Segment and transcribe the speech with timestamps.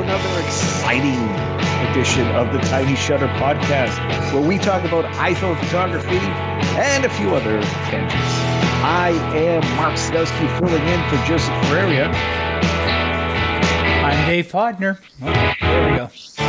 [0.00, 1.18] another exciting
[1.90, 3.96] edition of the Tiny Shutter Podcast,
[4.32, 6.18] where we talk about iPhone photography
[6.78, 8.14] and a few other tangents.
[8.82, 12.49] I am Mark Sadowski, filling in for Joseph Ferreira.
[14.10, 14.98] I'm Dave Podner.
[15.22, 15.26] Oh,
[15.60, 16.10] there we go.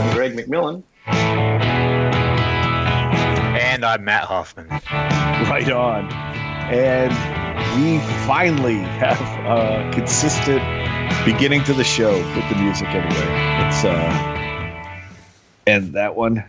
[0.00, 0.82] I'm Greg McMillan.
[3.60, 4.66] And I'm Matt Hoffman.
[4.70, 6.10] right on.
[6.72, 7.12] And
[7.76, 10.62] we finally have a consistent
[11.26, 13.66] beginning to the show with the music anyway.
[13.66, 14.96] It's uh
[15.66, 16.42] and that one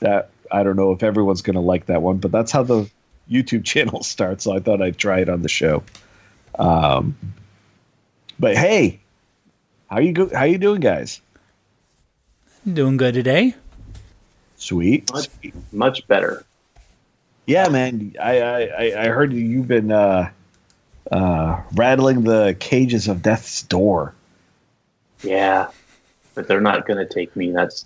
[0.00, 2.86] that I don't know if everyone's gonna like that one, but that's how the
[3.30, 5.82] YouTube channel starts, so I thought I'd try it on the show.
[6.58, 7.16] Um
[8.38, 9.00] but hey,
[9.88, 11.20] how you go how you doing guys?
[12.70, 13.54] Doing good today.
[14.56, 15.12] Sweet.
[15.12, 15.28] Much,
[15.72, 16.44] much better.
[17.46, 18.14] Yeah, man.
[18.20, 20.30] I I, I heard you've been uh,
[21.12, 24.14] uh, rattling the cages of death's door.
[25.22, 25.68] Yeah,
[26.34, 27.50] but they're not going to take me.
[27.52, 27.84] That's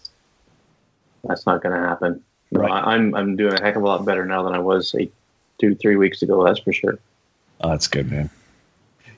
[1.25, 2.23] that's not going to happen.
[2.53, 2.71] No, Right.
[2.71, 5.13] I, I'm I'm doing a heck of a lot better now than I was eight,
[5.59, 6.45] two, three weeks ago.
[6.45, 6.99] That's for sure.
[7.61, 8.31] Oh, that's good, man.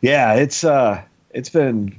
[0.00, 1.98] Yeah, it's uh, it's been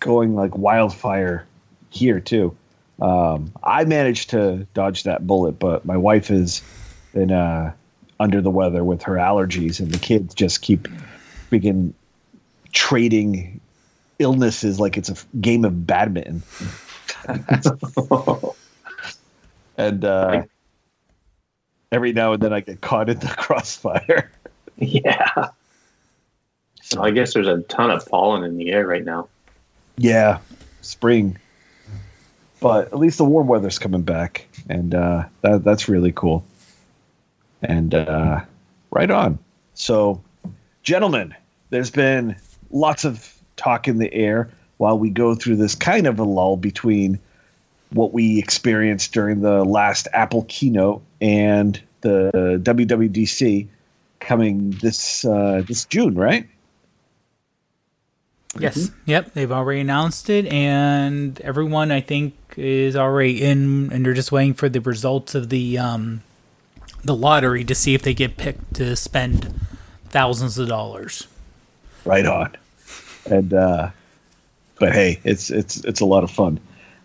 [0.00, 1.46] going like wildfire
[1.90, 2.56] here too.
[3.00, 6.62] Um, I managed to dodge that bullet, but my wife is
[7.14, 7.72] in uh,
[8.18, 10.88] under the weather with her allergies, and the kids just keep
[11.50, 11.94] begin
[12.72, 13.60] trading
[14.18, 16.42] illnesses like it's a game of badminton.
[19.76, 20.42] and uh,
[21.92, 24.30] every now and then I get caught in the crossfire.
[24.76, 25.48] yeah.
[26.98, 29.28] I guess there's a ton of pollen in the air right now.
[29.96, 30.38] Yeah,
[30.82, 31.38] spring.
[32.60, 36.44] But at least the warm weather's coming back, and uh, that that's really cool.
[37.62, 38.40] And uh,
[38.90, 39.38] right on.
[39.74, 40.22] So,
[40.82, 41.34] gentlemen,
[41.70, 42.36] there's been
[42.70, 46.56] lots of talk in the air while we go through this kind of a lull
[46.56, 47.18] between
[47.90, 52.30] what we experienced during the last Apple keynote and the
[52.62, 53.66] WWDC
[54.20, 56.46] coming this uh, this June, right?
[58.60, 58.90] Yes.
[59.06, 59.34] Yep.
[59.34, 64.54] They've already announced it, and everyone I think is already in, and they're just waiting
[64.54, 66.22] for the results of the um,
[67.04, 69.54] the lottery to see if they get picked to spend
[70.08, 71.26] thousands of dollars.
[72.04, 72.54] right on
[73.30, 73.90] and uh
[74.78, 76.58] but hey it's it's it's a lot of fun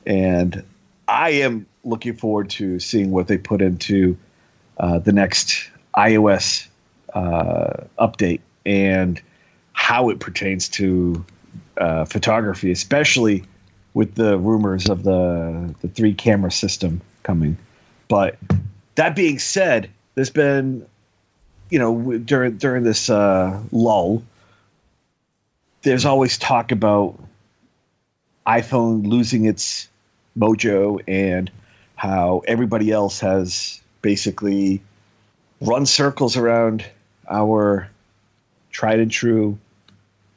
[0.06, 0.64] and
[1.08, 4.16] i am looking forward to seeing what they put into
[4.78, 6.68] uh, the next ios
[7.14, 9.22] uh, update and
[9.74, 11.26] how it pertains to
[11.82, 13.44] uh, photography especially
[13.94, 17.58] with the rumors of the the three camera system coming.
[18.08, 18.38] But
[18.96, 20.86] that being said there's been
[21.70, 24.24] you know during during this uh, lull
[25.82, 27.18] there's always talk about
[28.46, 29.90] iPhone losing its
[30.38, 31.50] mojo and
[31.96, 34.82] how everybody else has basically
[35.62, 36.86] run circles around
[37.30, 37.90] our
[38.72, 39.58] tried and true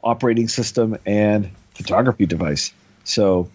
[0.04, 2.72] operating system and photography device.
[3.04, 3.48] So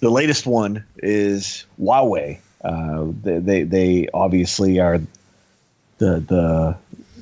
[0.00, 2.38] the latest one is Huawei.
[2.64, 5.00] Uh, they, they they obviously are
[5.98, 6.76] the the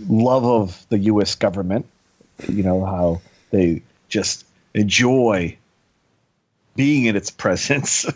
[0.09, 1.35] love of the U.S.
[1.35, 1.87] government.
[2.49, 5.57] You know how they just enjoy
[6.77, 8.07] being in its presence.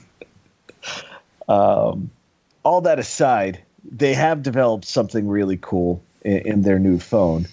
[1.49, 2.11] um,
[2.62, 7.47] all that aside, they have developed something really cool in, in their new phone.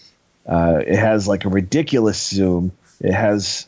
[0.47, 2.71] Uh, it has like a ridiculous zoom.
[3.01, 3.67] It has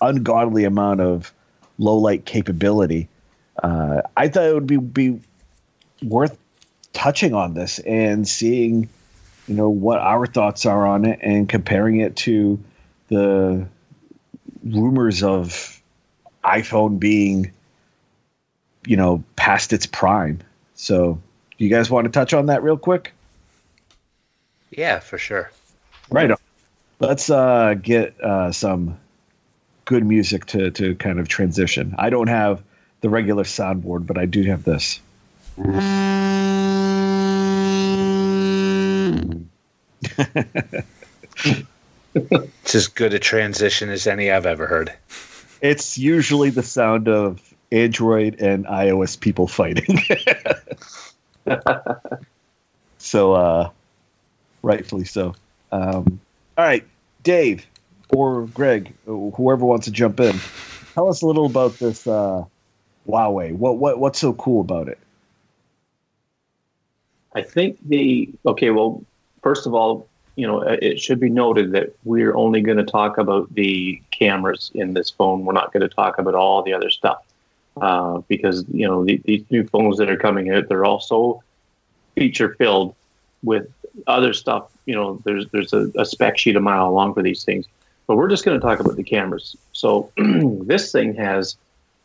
[0.00, 1.32] ungodly amount of
[1.78, 3.08] low light capability.
[3.62, 5.20] Uh, I thought it would be be
[6.02, 6.38] worth
[6.92, 8.88] touching on this and seeing,
[9.46, 12.58] you know, what our thoughts are on it and comparing it to
[13.08, 13.66] the
[14.64, 15.82] rumors of
[16.44, 17.50] iPhone being,
[18.86, 20.40] you know, past its prime.
[20.74, 21.20] So,
[21.58, 23.12] do you guys want to touch on that real quick?
[24.70, 25.50] Yeah, for sure.
[26.10, 26.38] Right on.
[27.00, 28.98] Let's uh, get uh, some
[29.86, 31.94] good music to to kind of transition.
[31.98, 32.62] I don't have
[33.00, 35.00] the regular soundboard, but I do have this.
[42.14, 44.92] It's as good a transition as any I've ever heard.
[45.60, 50.00] It's usually the sound of Android and iOS people fighting.
[52.98, 53.70] so, uh,
[54.62, 55.34] rightfully so.
[55.70, 56.20] Um,
[56.58, 56.84] all right,
[57.22, 57.66] Dave
[58.10, 60.38] or Greg, whoever wants to jump in,
[60.94, 62.44] tell us a little about this uh,
[63.06, 63.54] Huawei.
[63.54, 64.98] What what what's so cool about it?
[67.34, 68.70] I think the okay.
[68.70, 69.04] Well,
[69.42, 73.18] first of all, you know, it should be noted that we're only going to talk
[73.18, 75.44] about the cameras in this phone.
[75.44, 77.22] We're not going to talk about all the other stuff
[77.80, 81.42] uh, because you know the, these new phones that are coming out, they're all so
[82.16, 82.94] feature filled
[83.42, 83.68] with
[84.06, 84.70] other stuff.
[84.86, 87.66] You know, there's there's a, a spec sheet a mile long for these things.
[88.06, 89.56] But we're just going to talk about the cameras.
[89.72, 91.56] So this thing has.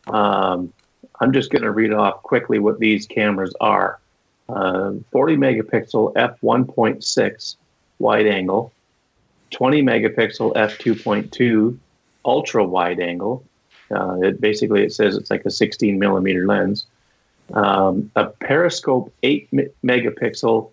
[0.07, 0.71] Um,
[1.19, 3.99] I'm just going to read off quickly what these cameras are.
[4.47, 7.55] Uh, 40 megapixel f1.6
[7.99, 8.71] wide angle,
[9.51, 11.77] 20 megapixel f2.2
[12.25, 13.43] ultra wide angle.
[13.91, 16.85] Uh, it basically it says it's like a 16 millimeter lens.
[17.53, 19.49] Um, a periscope 8
[19.83, 20.71] megapixel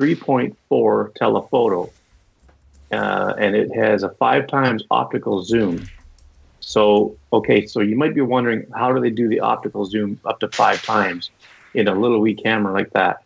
[0.00, 1.92] f3.4 telephoto,
[2.92, 5.88] uh, and it has a five times optical zoom.
[6.60, 10.40] So okay, so you might be wondering how do they do the optical zoom up
[10.40, 11.30] to five times
[11.74, 13.22] in a little wee camera like that?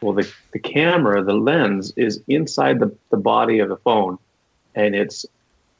[0.00, 4.18] Well, the, the camera, the lens is inside the, the body of the phone,
[4.74, 5.24] and it's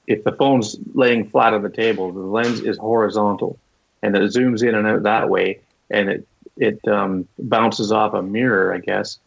[0.06, 3.58] if the phone's laying flat on the table, the lens is horizontal,
[4.02, 5.60] and it zooms in and out that way,
[5.90, 6.26] and it
[6.56, 9.18] it um, bounces off a mirror, I guess,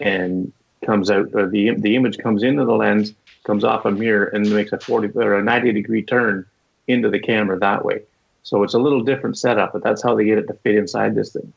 [0.00, 0.52] and
[0.84, 1.30] comes out.
[1.32, 3.14] The the image comes into the lens,
[3.44, 6.46] comes off a mirror, and makes a forty or a ninety degree turn
[6.86, 8.02] into the camera that way.
[8.42, 11.14] So it's a little different setup, but that's how they get it to fit inside
[11.14, 11.52] this thing.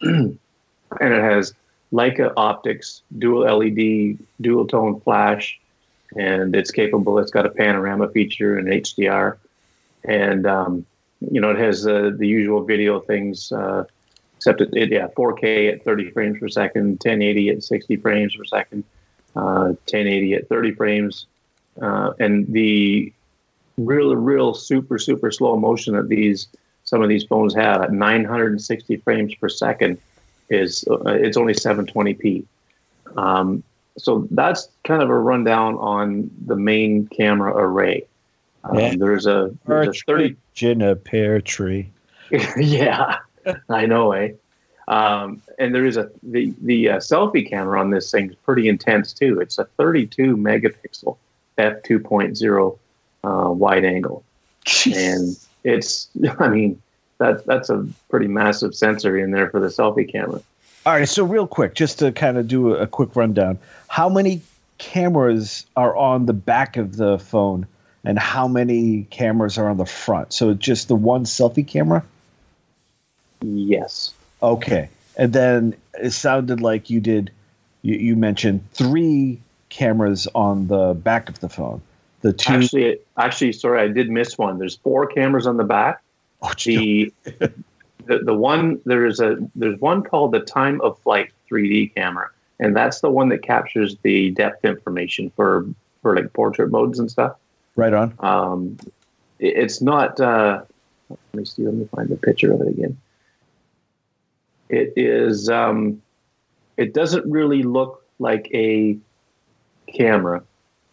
[0.02, 0.38] and
[1.00, 1.54] it has
[1.92, 5.58] Leica optics, dual LED, dual tone flash,
[6.16, 7.18] and it's capable.
[7.18, 9.38] It's got a panorama feature and HDR,
[10.04, 10.86] and um,
[11.20, 13.50] you know it has uh, the usual video things.
[13.50, 13.84] Uh,
[14.40, 18.44] except it, it, yeah, 4K at 30 frames per second, 1080 at 60 frames per
[18.44, 18.84] second,
[19.36, 21.26] uh, 1080 at 30 frames,
[21.82, 23.12] uh, and the
[23.76, 26.48] real, real super, super slow motion that these
[26.84, 29.98] some of these phones have at 960 frames per second
[30.48, 32.42] is uh, it's only 720p.
[33.18, 33.62] Um,
[33.98, 38.06] so that's kind of a rundown on the main camera array.
[38.64, 38.94] Um, yeah.
[38.96, 41.90] There's a, there's a 30 in a pear tree.
[42.56, 43.18] yeah,
[43.68, 44.32] I know, eh?
[44.88, 48.68] Um, and there is a the the uh, selfie camera on this thing is pretty
[48.68, 49.40] intense too.
[49.40, 51.16] It's a 32 megapixel
[51.58, 52.78] f 2.0
[53.22, 54.24] uh, wide angle,
[54.64, 54.96] Jeez.
[54.96, 56.08] and it's
[56.40, 56.82] I mean
[57.18, 60.40] that's that's a pretty massive sensor in there for the selfie camera.
[60.86, 63.58] All right, so real quick, just to kind of do a quick rundown,
[63.88, 64.40] how many
[64.78, 67.66] cameras are on the back of the phone,
[68.02, 70.32] and how many cameras are on the front?
[70.32, 72.02] So just the one selfie camera.
[73.42, 74.12] Yes.
[74.42, 77.30] Okay, and then it sounded like you did.
[77.82, 81.80] You, you mentioned three cameras on the back of the phone.
[82.20, 82.52] The two.
[82.52, 84.58] Actually, actually, sorry, I did miss one.
[84.58, 86.02] There's four cameras on the back.
[86.42, 87.52] Oh, the, the
[88.06, 92.28] the one there's a there's one called the time of flight 3D camera,
[92.58, 95.66] and that's the one that captures the depth information for
[96.02, 97.36] for like portrait modes and stuff.
[97.76, 98.14] Right on.
[98.20, 98.78] Um,
[99.38, 100.20] it, it's not.
[100.20, 100.62] Uh,
[101.08, 101.64] let me see.
[101.64, 102.96] Let me find the picture of it again.
[104.70, 105.48] It is.
[105.48, 106.00] Um,
[106.76, 108.96] it doesn't really look like a
[109.88, 110.42] camera,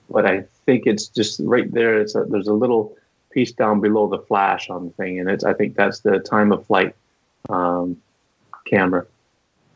[0.09, 2.01] but I think it's just right there.
[2.01, 2.95] It's a, there's a little
[3.31, 6.51] piece down below the flash on the thing, and it's I think that's the time
[6.51, 6.95] of flight
[7.49, 8.01] um,
[8.65, 9.05] camera.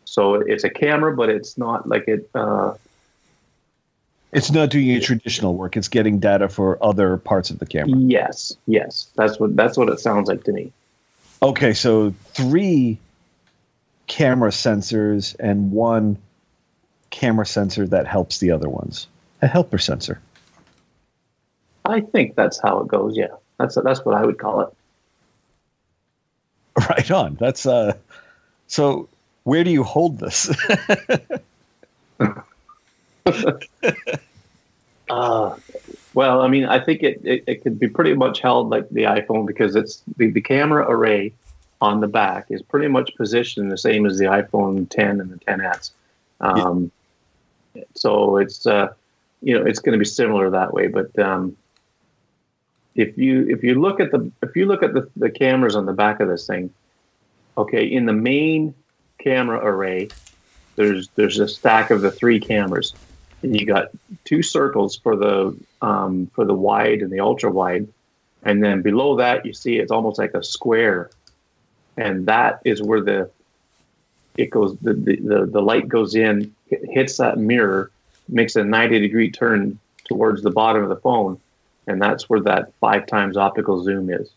[0.05, 2.29] So it's a camera, but it's not like it.
[2.33, 2.73] Uh,
[4.31, 5.77] it's not doing any traditional work.
[5.77, 7.99] It's getting data for other parts of the camera.
[7.99, 10.71] Yes, yes, that's what that's what it sounds like to me.
[11.43, 12.97] Okay, so three
[14.07, 16.17] camera sensors and one
[17.09, 19.07] camera sensor that helps the other ones.
[19.41, 20.21] A helper sensor.
[21.85, 23.17] I think that's how it goes.
[23.17, 24.69] Yeah, that's that's what I would call it.
[26.89, 27.35] Right on.
[27.39, 27.93] That's uh.
[28.67, 29.09] So,
[29.43, 30.49] where do you hold this?
[35.09, 35.55] uh,
[36.13, 39.03] well, I mean, I think it, it, it could be pretty much held like the
[39.03, 41.33] iPhone because it's the, the camera array
[41.81, 45.37] on the back is pretty much positioned the same as the iPhone 10 and the
[45.37, 45.91] 10s.
[46.39, 46.91] Um,
[47.73, 47.83] yeah.
[47.95, 48.93] So it's uh,
[49.41, 51.57] you know it's going to be similar that way, but um,
[52.95, 55.85] if you if you look at the if you look at the, the cameras on
[55.85, 56.71] the back of this thing,
[57.57, 58.73] okay, in the main
[59.19, 60.09] camera array,
[60.75, 62.93] there's there's a stack of the three cameras,
[63.41, 63.89] and you got
[64.25, 67.87] two circles for the um, for the wide and the ultra wide,
[68.43, 71.09] and then below that you see it's almost like a square,
[71.97, 73.29] and that is where the
[74.37, 77.91] it goes the the, the, the light goes in, hits that mirror,
[78.27, 81.39] makes a ninety degree turn towards the bottom of the phone,
[81.87, 84.31] and that's where that five times optical zoom is.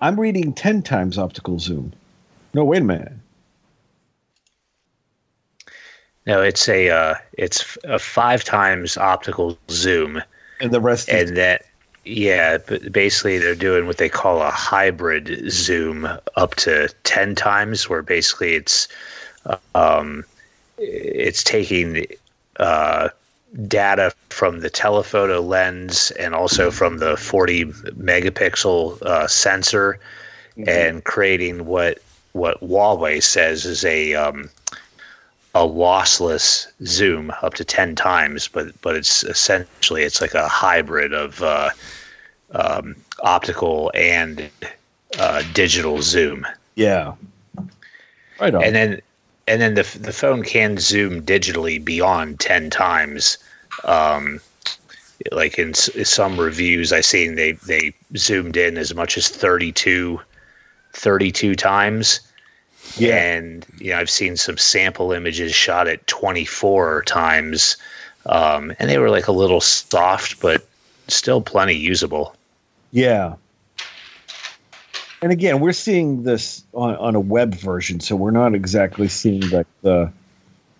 [0.00, 1.92] I'm reading 10 times optical zoom.
[2.54, 3.12] No, wait a minute.
[6.26, 10.22] No, it's a uh, it's a five times optical zoom,
[10.60, 11.64] And the rest is and that
[12.04, 17.88] yeah, but basically they're doing what they call a hybrid zoom up to ten times,
[17.88, 18.88] where basically it's
[19.74, 20.24] um,
[20.78, 22.06] it's taking
[22.58, 23.08] uh,
[23.66, 29.98] data from the telephoto lens and also from the 40 megapixel uh, sensor
[30.66, 31.98] and creating what
[32.32, 34.48] what Huawei says is a um,
[35.54, 41.12] a lossless zoom up to 10 times but but it's essentially it's like a hybrid
[41.12, 41.70] of uh,
[42.52, 44.48] um, optical and
[45.18, 47.14] uh, digital zoom yeah.
[48.40, 48.62] Right on.
[48.64, 49.00] and then
[49.48, 53.38] and then the the phone can zoom digitally beyond 10 times
[53.84, 54.40] um
[55.32, 60.20] like in s- some reviews i've seen they they zoomed in as much as 32
[60.94, 62.20] 32 times
[62.96, 63.16] Yeah.
[63.16, 67.76] and you know i've seen some sample images shot at 24 times
[68.26, 70.66] um and they were like a little soft but
[71.08, 72.34] still plenty usable
[72.92, 73.34] Yeah.
[75.22, 79.42] And again, we're seeing this on, on a web version, so we're not exactly seeing
[79.50, 80.10] like the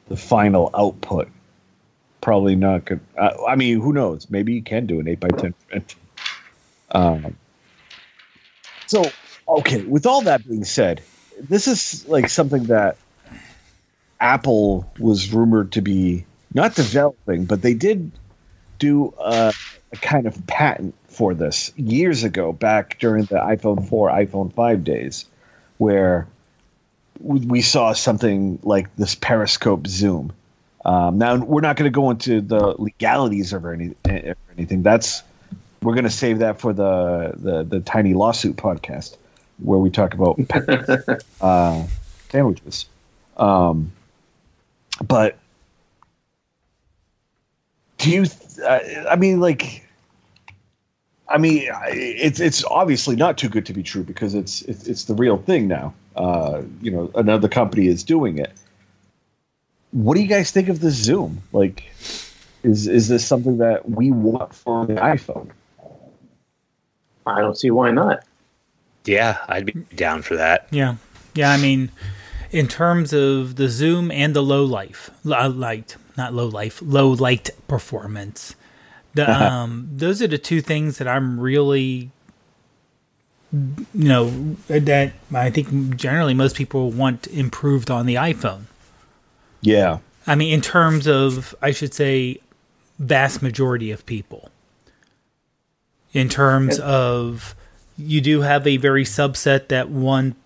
[0.08, 1.28] the final output.
[2.22, 3.00] Probably not good.
[3.20, 4.28] I, I mean, who knows?
[4.30, 5.94] Maybe you can do an eight by ten print.
[6.92, 7.36] Um.
[8.86, 9.04] So
[9.46, 11.02] okay, with all that being said,
[11.48, 12.96] this is like something that
[14.20, 18.10] Apple was rumored to be not developing, but they did
[18.78, 19.52] do a,
[19.92, 24.84] a kind of patent for this years ago, back during the iPhone 4, iPhone 5
[24.84, 25.24] days,
[25.78, 26.26] where
[27.20, 30.32] we saw something like this periscope zoom.
[30.84, 34.82] Um, now we're not going to go into the legalities of any, or anything.
[34.82, 35.22] That's
[35.82, 39.16] we're going to save that for the, the the tiny lawsuit podcast
[39.62, 40.38] where we talk about
[41.40, 41.84] uh,
[42.30, 42.86] sandwiches.
[43.36, 43.92] Um,
[45.06, 45.38] but
[47.98, 48.26] do you?
[48.26, 49.86] Th- uh, I mean, like,
[51.28, 54.86] I mean, I- it's it's obviously not too good to be true because it's it's,
[54.86, 55.94] it's the real thing now.
[56.16, 58.52] Uh, you know, another company is doing it.
[59.92, 61.42] What do you guys think of the Zoom?
[61.52, 61.84] Like,
[62.62, 65.50] is is this something that we want for the iPhone?
[67.26, 68.24] I don't see why not.
[69.04, 70.96] Yeah i'd be down for that Yeah,
[71.34, 71.50] yeah.
[71.50, 71.90] I mean,
[72.50, 77.08] in terms of the zoom and the low life, uh, light, not low life, low
[77.10, 78.54] light performance.
[79.14, 82.10] The um, those are the two things that I'm really,
[83.52, 88.64] you know, that I think generally most people want improved on the iPhone.
[89.62, 92.40] Yeah, I mean, in terms of, I should say,
[92.98, 94.50] vast majority of people.
[96.12, 97.54] In terms of,
[98.00, 100.36] you do have a very subset that want,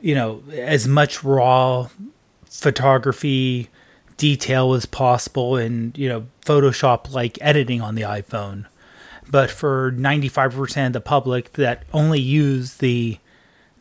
[0.00, 1.88] you know, as much raw
[2.46, 3.68] photography
[4.16, 8.66] detail as possible and, you know, Photoshop like editing on the iPhone.
[9.30, 13.18] But for 95% of the public that only use the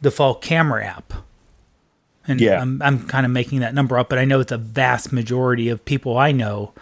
[0.01, 1.13] default camera app,
[2.27, 2.62] and Yeah.
[2.62, 5.70] I'm, I'm kind of making that number up, but I know it's a vast majority
[5.70, 6.74] of people I know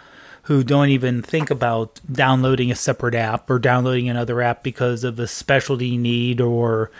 [0.48, 5.18] who don't even think about downloading a separate app or downloading another app because of
[5.18, 6.90] a specialty need or,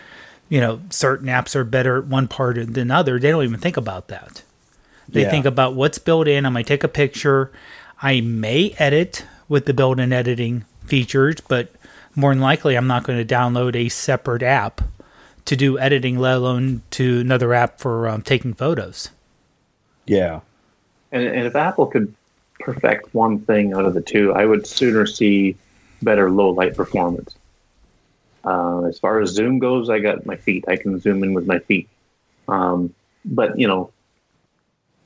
[0.50, 3.19] you know, certain apps are better at one part than other.
[3.19, 4.43] They don't even think about that.
[5.09, 5.31] They Yeah.
[5.31, 6.45] think about what's built in.
[6.45, 7.50] I might take a picture.
[8.02, 11.71] I may edit with the built in editing features, but
[12.14, 14.83] more than likely, I'm not going to download a separate app
[15.47, 19.09] to do editing, let alone to another app for um, taking photos.
[20.07, 20.40] yeah,
[21.11, 22.14] And, and if Apple could
[22.61, 25.57] perfect one thing out of the two, I would sooner see
[26.03, 27.35] better low light performance.
[28.45, 30.65] Uh, as far as zoom goes, I got my feet.
[30.69, 31.88] I can zoom in with my feet.
[32.47, 33.91] Um, but you know,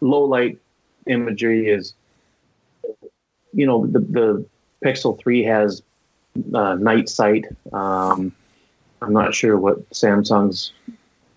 [0.01, 0.59] low light
[1.07, 1.95] imagery is,
[3.53, 4.47] you know, the the
[4.85, 5.83] Pixel Three has
[6.55, 7.47] uh, night sight.
[7.73, 8.33] Um,
[9.01, 10.73] I'm not sure what Samsung's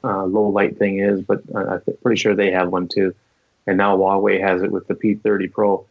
[0.03, 3.15] uh, low light thing is, but I- I'm pretty sure they have one too
[3.67, 5.85] and now Huawei has it with the P30 Pro.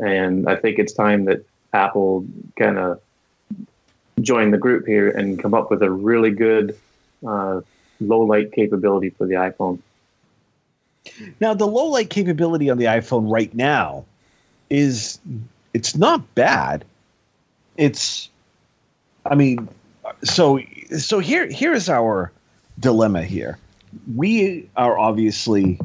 [0.00, 2.26] And I think it's time that Apple
[2.58, 3.00] kind of
[4.20, 6.76] join the group here and come up with a really good
[7.26, 7.60] uh,
[8.00, 9.78] low light capability for the iPhone.
[11.40, 14.04] Now, the low light capability on the iPhone right now
[14.68, 15.18] is
[15.74, 16.84] it's not bad.
[17.76, 18.28] It's,
[19.26, 19.68] I mean,
[20.22, 20.60] so
[20.98, 22.32] so here here is our
[22.78, 23.58] dilemma here.
[24.16, 25.78] We are obviously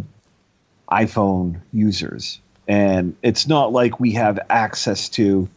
[0.92, 2.40] iPhone users.
[2.68, 5.48] And it's not like we have access to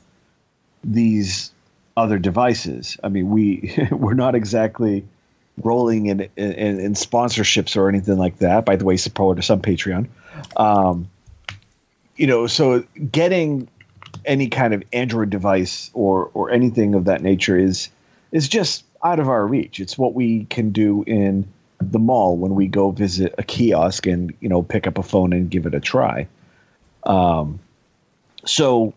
[0.85, 1.53] these
[1.97, 2.97] other devices.
[3.03, 5.05] I mean, we we're not exactly
[5.63, 8.65] rolling in, in, in sponsorships or anything like that.
[8.65, 10.07] By the way, support us on Patreon.
[10.57, 11.09] Um,
[12.17, 13.69] you know, so getting
[14.25, 17.89] any kind of Android device or or anything of that nature is
[18.33, 19.81] is just out of our reach.
[19.81, 21.47] It's what we can do in
[21.81, 25.33] the mall when we go visit a kiosk and you know pick up a phone
[25.33, 26.27] and give it a try.
[27.09, 27.59] Um,
[28.45, 28.95] so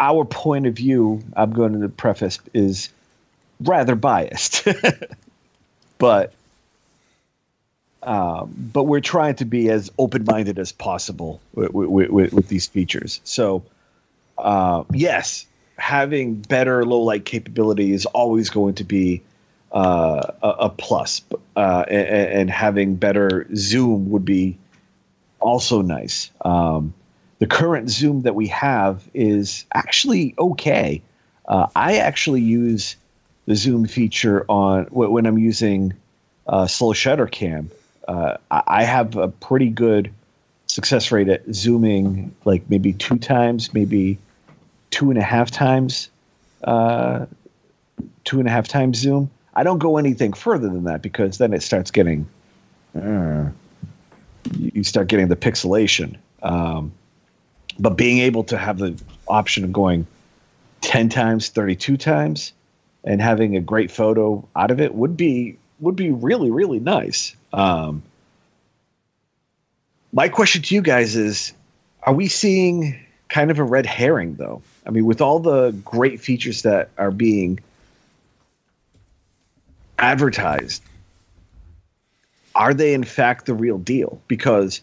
[0.00, 2.88] our point of view, I'm going to preface, is
[3.60, 4.66] rather biased,
[5.98, 6.32] but
[8.02, 12.66] um, but we're trying to be as open-minded as possible with, with, with, with these
[12.66, 13.20] features.
[13.22, 13.62] So
[14.38, 15.46] uh, yes,
[15.78, 19.22] having better low light capability is always going to be
[19.70, 21.22] uh, a, a, plus,
[21.56, 24.58] uh, and, and, having better zoom would be
[25.42, 26.30] also nice.
[26.44, 26.94] Um,
[27.38, 31.02] the current zoom that we have is actually okay.
[31.46, 32.96] Uh, I actually use
[33.46, 35.92] the zoom feature on when I'm using
[36.46, 37.70] uh, slow shutter cam.
[38.06, 40.12] Uh, I have a pretty good
[40.66, 44.18] success rate at zooming, like maybe two times, maybe
[44.90, 46.10] two and a half times,
[46.64, 47.26] uh,
[48.24, 49.30] two and a half times zoom.
[49.54, 52.26] I don't go anything further than that because then it starts getting,
[52.96, 53.50] uh,
[54.58, 56.16] you start getting the pixelation.
[56.42, 56.92] Um,
[57.78, 60.06] but being able to have the option of going
[60.82, 62.52] 10 times, 32 times,
[63.04, 67.34] and having a great photo out of it would be would be really really nice.
[67.52, 68.02] Um,
[70.12, 71.52] my question to you guys is:
[72.04, 74.62] Are we seeing kind of a red herring though?
[74.86, 77.58] I mean, with all the great features that are being
[79.98, 80.82] advertised,
[82.54, 84.20] are they in fact the real deal?
[84.28, 84.80] Because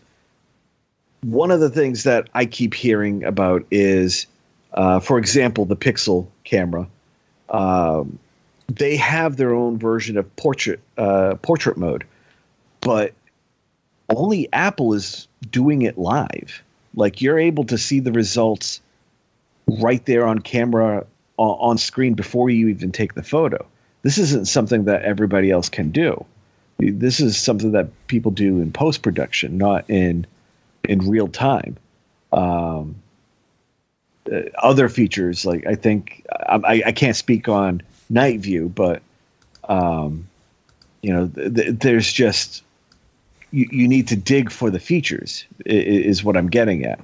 [1.22, 4.28] one of the things that I keep hearing about is,
[4.74, 6.88] uh, for example, the Pixel camera.
[7.50, 8.20] Um,
[8.68, 12.06] they have their own version of portrait uh, portrait mode,
[12.82, 13.14] but
[14.10, 16.64] only Apple is doing it live.
[16.96, 18.82] Like you're able to see the results
[19.68, 21.06] right there on camera
[21.38, 23.66] on screen before you even take the photo.
[24.02, 26.26] This isn't something that everybody else can do.
[26.80, 30.26] This is something that people do in post production, not in
[30.88, 31.78] in real time.
[32.32, 32.96] Um,
[34.32, 39.02] uh, other features like I think I, I can't speak on night view, but
[39.68, 40.28] um,
[41.02, 42.64] you know, th- th- there's just
[43.52, 47.00] you, you need to dig for the features is, is what I'm getting at.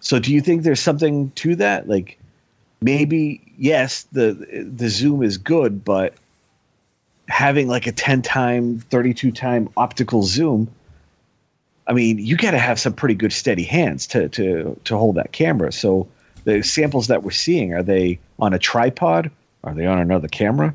[0.00, 1.88] So, do you think there's something to that?
[1.88, 2.18] Like,
[2.80, 6.14] maybe yes, the the zoom is good, but
[7.28, 10.68] having like a 10 time, 32 time optical zoom,
[11.86, 15.16] I mean, you got to have some pretty good steady hands to to to hold
[15.16, 15.72] that camera.
[15.72, 16.06] So,
[16.44, 19.30] the samples that we're seeing are they on a tripod?
[19.64, 20.74] Are they on another camera?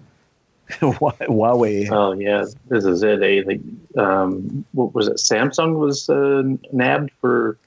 [0.69, 1.89] Huawei.
[1.91, 3.47] Oh yeah, this is it.
[3.47, 3.61] Like,
[3.95, 5.17] um, what was it?
[5.17, 7.57] Samsung was uh, nabbed for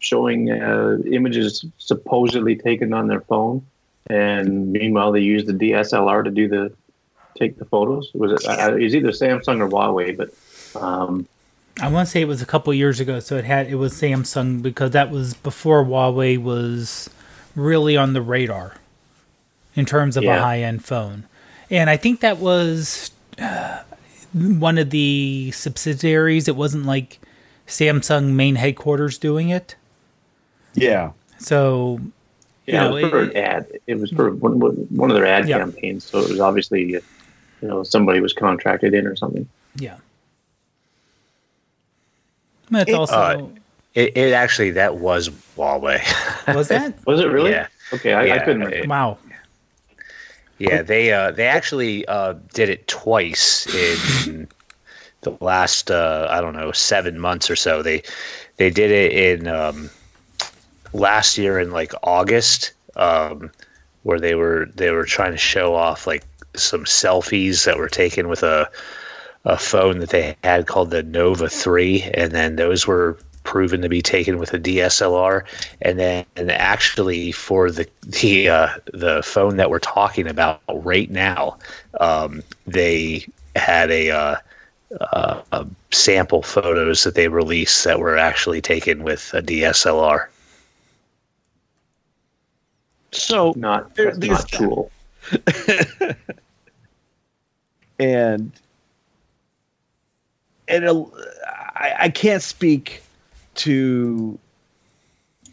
[0.00, 3.64] showing uh, images supposedly taken on their phone,
[4.08, 6.72] and meanwhile they used the DSLR to do the
[7.36, 8.10] take the photos.
[8.14, 8.48] Was it?
[8.48, 10.30] Uh, it was either Samsung or Huawei, but.
[10.80, 11.26] Um,
[11.80, 13.94] I want to say it was a couple years ago, so it had it was
[13.94, 17.08] Samsung because that was before Huawei was
[17.56, 18.76] really on the radar
[19.74, 20.36] in terms of yeah.
[20.36, 21.24] a high end phone.
[21.70, 23.82] And I think that was uh,
[24.32, 26.48] one of the subsidiaries.
[26.48, 27.18] It wasn't like
[27.66, 29.76] Samsung main headquarters doing it.
[30.74, 31.12] Yeah.
[31.38, 32.00] So,
[32.66, 33.66] yeah, know, it was for it, ad.
[33.86, 35.58] It was for one, one of their ad yeah.
[35.58, 36.04] campaigns.
[36.04, 36.98] So it was obviously,
[37.62, 39.48] you know, somebody was contracted in or something.
[39.76, 39.96] Yeah.
[42.70, 43.14] That's it, also.
[43.14, 43.46] Uh,
[43.94, 46.02] it, it actually that was Huawei.
[46.54, 46.94] Was that?
[47.06, 47.50] was it really?
[47.50, 47.66] Yeah.
[47.92, 48.72] Okay, I, yeah, I couldn't.
[48.72, 49.18] It, wow.
[50.58, 54.48] Yeah, they uh, they actually uh, did it twice in
[55.20, 57.82] the last uh, I don't know seven months or so.
[57.82, 58.02] They
[58.56, 59.90] they did it in um,
[60.92, 63.50] last year in like August, um,
[64.04, 68.28] where they were they were trying to show off like some selfies that were taken
[68.28, 68.68] with a
[69.44, 73.88] a phone that they had called the Nova Three, and then those were proven to
[73.88, 75.44] be taken with a DSLR,
[75.80, 81.10] and then and actually for the the uh, the phone that we're talking about right
[81.10, 81.58] now,
[82.00, 84.36] um, they had a, uh,
[85.00, 90.28] uh, a sample photos that they released that were actually taken with a DSLR.
[93.10, 94.90] So not that's not cool.
[97.98, 98.52] and
[100.68, 100.84] and
[101.74, 103.02] I, I can't speak
[103.56, 104.38] to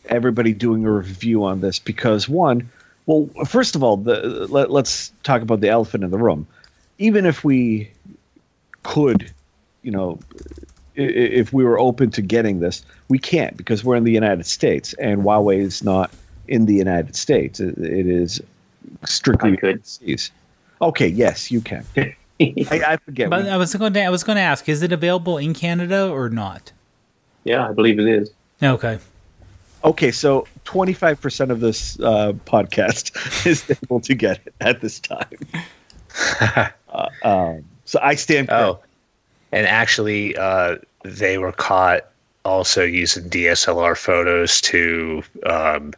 [0.05, 2.69] everybody doing a review on this because one,
[3.05, 6.47] well, first of all, the let, let's talk about the elephant in the room.
[6.97, 7.89] Even if we
[8.83, 9.31] could,
[9.83, 10.19] you know,
[10.95, 14.93] if we were open to getting this, we can't because we're in the United States
[14.93, 16.11] and Huawei is not
[16.47, 17.59] in the United States.
[17.59, 18.41] It is
[19.05, 19.75] strictly I could.
[19.77, 20.31] overseas.
[20.81, 21.85] Okay, yes, you can.
[21.97, 22.13] I,
[22.71, 23.29] I forget.
[23.29, 25.53] But We- I was going to I was going to ask, is it available in
[25.53, 26.71] Canada or not?
[27.43, 28.31] yeah, I believe it is.
[28.61, 28.99] Okay.
[29.83, 35.29] Okay, so 25% of this uh, podcast is able to get it at this time.
[36.89, 38.49] uh, um, so I stand.
[38.49, 38.79] Oh,
[39.51, 42.05] and actually, uh, they were caught
[42.45, 45.93] also using DSLR photos to um,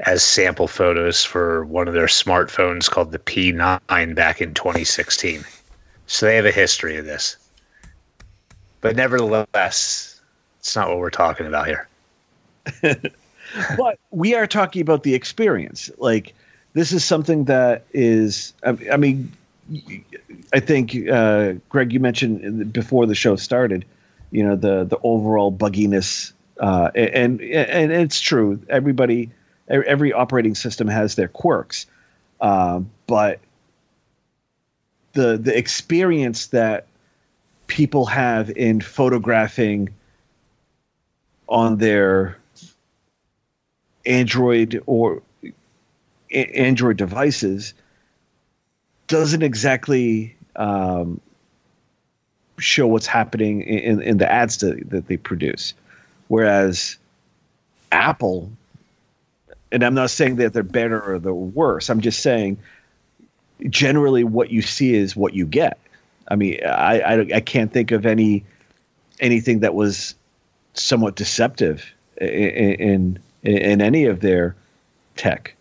[0.00, 5.44] as sample photos for one of their smartphones called the P9 back in 2016.
[6.06, 7.36] So they have a history of this.
[8.80, 10.20] But nevertheless,
[10.60, 11.88] it's not what we're talking about here.
[13.76, 15.90] but we are talking about the experience.
[15.98, 16.34] Like
[16.74, 18.52] this is something that is.
[18.62, 19.32] I, I mean,
[20.52, 23.84] I think uh, Greg, you mentioned before the show started.
[24.30, 28.60] You know the the overall bugginess, uh, and and it's true.
[28.68, 29.30] Everybody,
[29.68, 31.86] every operating system has their quirks,
[32.40, 33.40] um, but
[35.12, 36.86] the the experience that
[37.66, 39.88] people have in photographing
[41.48, 42.36] on their
[44.06, 45.22] Android or
[46.30, 47.74] a- Android devices
[49.06, 51.20] doesn't exactly um,
[52.58, 55.74] show what's happening in, in the ads that they produce.
[56.28, 56.96] Whereas
[57.92, 58.50] Apple,
[59.72, 62.58] and I'm not saying that they're better or they're worse, I'm just saying
[63.68, 65.78] generally what you see is what you get.
[66.28, 68.44] I mean, I, I, I can't think of any
[69.20, 70.14] anything that was
[70.74, 74.54] somewhat deceptive in, in in any of their
[75.16, 75.54] tech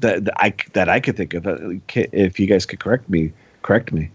[0.00, 1.46] that, that I that I could think of.
[1.46, 1.56] Uh,
[1.94, 4.10] If you guys could correct me, correct me.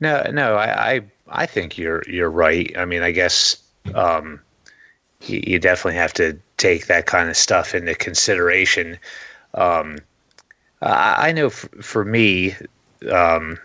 [0.00, 2.72] No, no, I, I, I think you're you're right.
[2.76, 3.56] I mean, I guess
[3.94, 4.40] um,
[5.22, 8.98] you, you definitely have to take that kind of stuff into consideration.
[9.54, 9.98] Um,
[10.82, 12.54] I, I know f- for me,
[13.10, 13.58] um,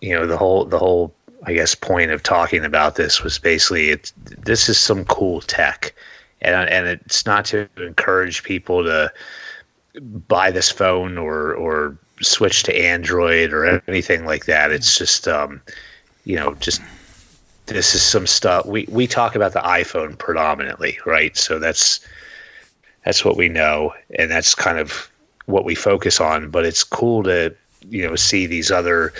[0.00, 3.90] you know, the whole the whole I guess point of talking about this was basically
[3.90, 5.94] it's this is some cool tech,
[6.42, 9.12] and and it's not to encourage people to
[10.28, 14.70] buy this phone or or switch to Android or anything like that.
[14.70, 15.60] It's just um,
[16.24, 16.82] you know, just
[17.66, 21.36] this is some stuff we we talk about the iPhone predominantly, right?
[21.36, 22.00] So that's
[23.04, 25.10] that's what we know and that's kind of
[25.46, 27.54] what we focus on, but it's cool to,
[27.88, 29.12] you know, see these other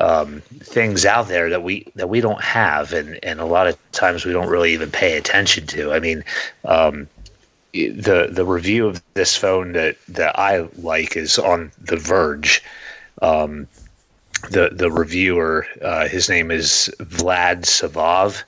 [0.00, 3.76] um, things out there that we that we don't have and and a lot of
[3.92, 5.92] times we don't really even pay attention to.
[5.92, 6.24] I mean,
[6.64, 7.08] um,
[7.72, 12.62] the the review of this phone that that I like is on The Verge.
[13.22, 13.66] Um,
[14.50, 18.44] the the reviewer, uh, his name is Vlad Savov,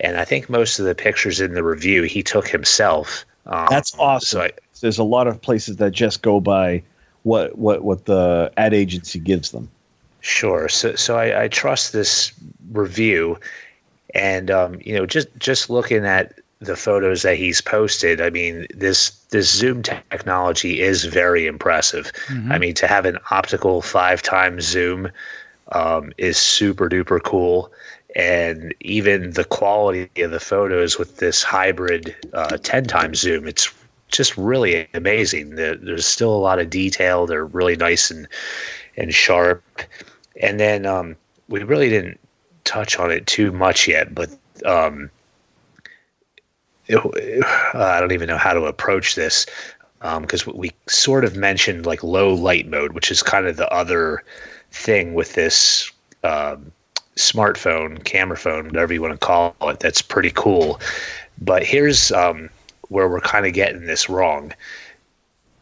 [0.00, 3.26] and I think most of the pictures in the review he took himself.
[3.46, 4.26] Um, That's awesome.
[4.26, 4.50] So I,
[4.80, 6.82] There's a lot of places that just go by
[7.22, 9.70] what what what the ad agency gives them.
[10.20, 10.68] Sure.
[10.68, 12.32] So, so I, I trust this
[12.72, 13.38] review,
[14.14, 18.66] and um, you know, just just looking at the photos that he's posted, I mean,
[18.74, 22.12] this this zoom technology is very impressive.
[22.50, 25.10] I mean, to have an optical five times zoom
[25.72, 27.72] um, is super duper cool,
[28.16, 33.72] and even the quality of the photos with this hybrid uh, ten times zoom, it's
[34.08, 35.54] just really amazing.
[35.54, 37.26] There's still a lot of detail.
[37.26, 38.26] They're really nice and
[38.96, 39.62] and sharp.
[40.40, 41.16] And then um,
[41.48, 42.18] we really didn't
[42.64, 44.30] touch on it too much yet, but
[44.64, 45.10] um,
[46.86, 46.98] it,
[47.74, 49.46] uh, I don't even know how to approach this
[50.20, 54.24] because we sort of mentioned like low light mode, which is kind of the other
[54.70, 55.90] thing with this
[56.24, 56.72] um,
[57.20, 59.80] smartphone, camera phone, whatever you want to call it.
[59.80, 60.80] That's pretty cool.
[61.40, 62.50] But here's um,
[62.88, 64.52] where we're kind of getting this wrong.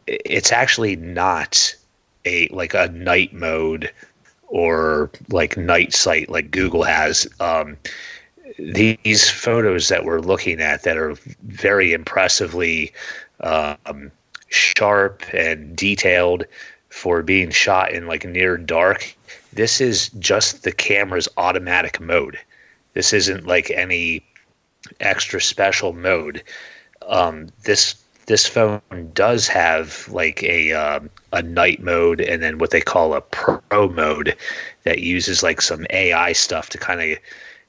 [0.06, 1.74] It's actually not
[2.24, 3.90] a like a night mode
[4.48, 7.26] or like night sight like Google has.
[7.40, 7.76] Um,
[8.58, 12.92] these photos that we're looking at that are very impressively
[13.40, 14.10] um,
[14.48, 16.44] sharp and detailed
[16.88, 19.14] for being shot in like near dark.
[19.52, 22.38] This is just the camera's automatic mode.
[22.94, 24.24] This isn't like any
[25.00, 26.42] extra special mode.
[27.06, 27.94] Um, this
[28.26, 28.82] this phone
[29.14, 33.88] does have like a um, a night mode and then what they call a pro
[33.88, 34.36] mode
[34.84, 37.18] that uses like some AI stuff to kind of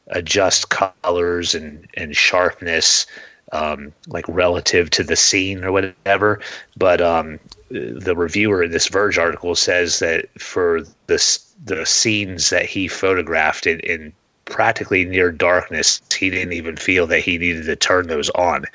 [0.07, 3.05] adjust colors and and sharpness
[3.51, 6.39] um, like relative to the scene or whatever.
[6.77, 7.39] But um,
[7.69, 13.67] the reviewer in this Verge article says that for this the scenes that he photographed
[13.67, 14.13] in, in
[14.45, 18.65] practically near darkness, he didn't even feel that he needed to turn those on,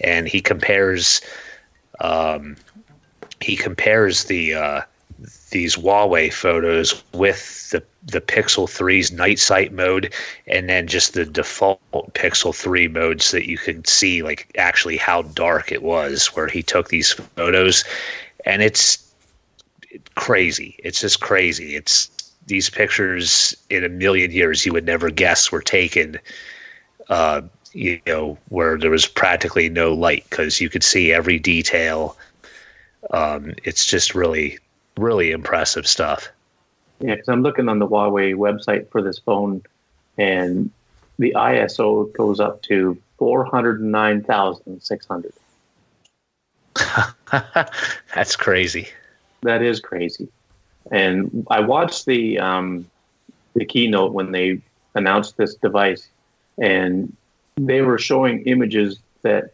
[0.00, 1.20] and he compares
[2.00, 2.56] um,
[3.40, 4.80] he compares the uh,
[5.50, 10.12] these Huawei photos with the the Pixel 3's night sight mode
[10.46, 11.80] and then just the default
[12.14, 16.62] Pixel 3 modes that you could see like actually how dark it was where he
[16.62, 17.82] took these photos
[18.46, 19.12] and it's
[20.14, 20.76] crazy.
[20.82, 21.76] It's just crazy.
[21.76, 22.10] It's
[22.46, 26.18] these pictures in a million years you would never guess were taken
[27.08, 32.16] uh, you know where there was practically no light because you could see every detail
[33.10, 34.58] um, it's just really
[34.96, 36.28] really impressive stuff
[37.00, 39.62] Yeah, because I'm looking on the Huawei website for this phone,
[40.16, 40.70] and
[41.18, 45.32] the ISO goes up to 409,600.
[48.14, 48.88] that's crazy
[49.42, 50.28] That is crazy.
[50.90, 52.88] And I watched the um,
[53.54, 54.60] the keynote when they
[54.94, 56.08] announced this device,
[56.58, 57.14] and
[57.56, 59.50] they were showing images that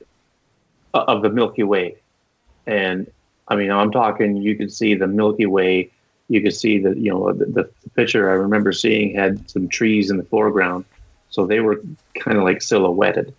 [0.94, 1.96] of the Milky Way,
[2.66, 3.10] and
[3.48, 4.36] I mean I'm talking.
[4.36, 5.90] You could see the Milky Way.
[6.28, 10.10] You could see the you know the, the picture I remember seeing had some trees
[10.10, 10.84] in the foreground,
[11.30, 11.82] so they were
[12.14, 13.34] kind of like silhouetted,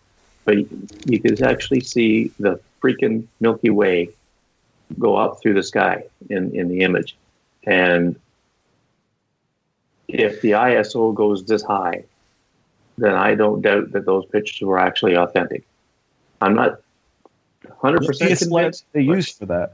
[0.45, 0.57] but
[1.05, 4.09] you could actually see the freaking Milky Way
[4.99, 7.15] go up through the sky in, in the image.
[7.65, 8.19] And
[10.07, 12.03] if the ISO goes this high,
[12.97, 15.63] then I don't doubt that those pictures were actually authentic.
[16.41, 16.81] I'm not
[17.65, 18.85] 100% What DSLR convinced.
[18.91, 19.73] they but- use for that?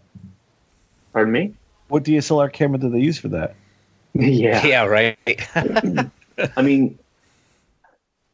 [1.13, 1.53] Pardon me?
[1.87, 3.55] What DSLR camera do they use for that?
[4.13, 4.65] yeah.
[4.65, 5.17] yeah right
[6.55, 6.97] I mean,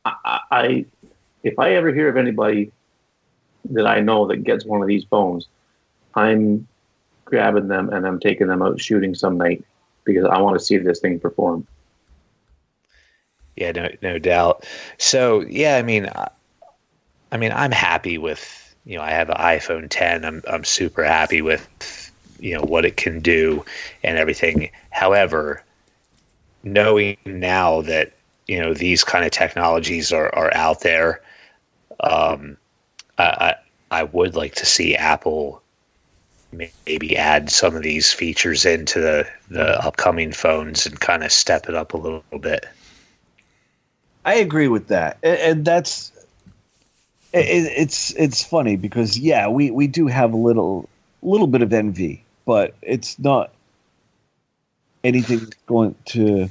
[0.03, 0.85] I, I- I
[1.43, 2.71] if I ever hear of anybody
[3.71, 5.47] that I know that gets one of these phones,
[6.15, 6.67] I'm
[7.25, 9.63] grabbing them and I'm taking them out shooting some night
[10.03, 11.67] because I want to see this thing perform.
[13.55, 14.67] Yeah, no, no doubt.
[14.97, 16.29] So yeah, I mean, I,
[17.31, 20.25] I mean, I'm happy with you know I have an iPhone 10.
[20.25, 23.65] I'm I'm super happy with you know what it can do
[24.03, 24.69] and everything.
[24.91, 25.63] However,
[26.63, 28.13] knowing now that
[28.47, 31.21] you know these kind of technologies are are out there,
[32.01, 32.57] um,
[33.17, 33.55] I
[33.91, 35.61] I, would like to see Apple
[36.51, 41.69] maybe add some of these features into the the upcoming phones and kind of step
[41.69, 42.65] it up a little bit.
[44.25, 46.11] I agree with that, and, and that's
[47.33, 50.89] it, it's it's funny because yeah, we we do have a little
[51.21, 53.51] little bit of envy, but it's not
[55.03, 56.49] anything that's going to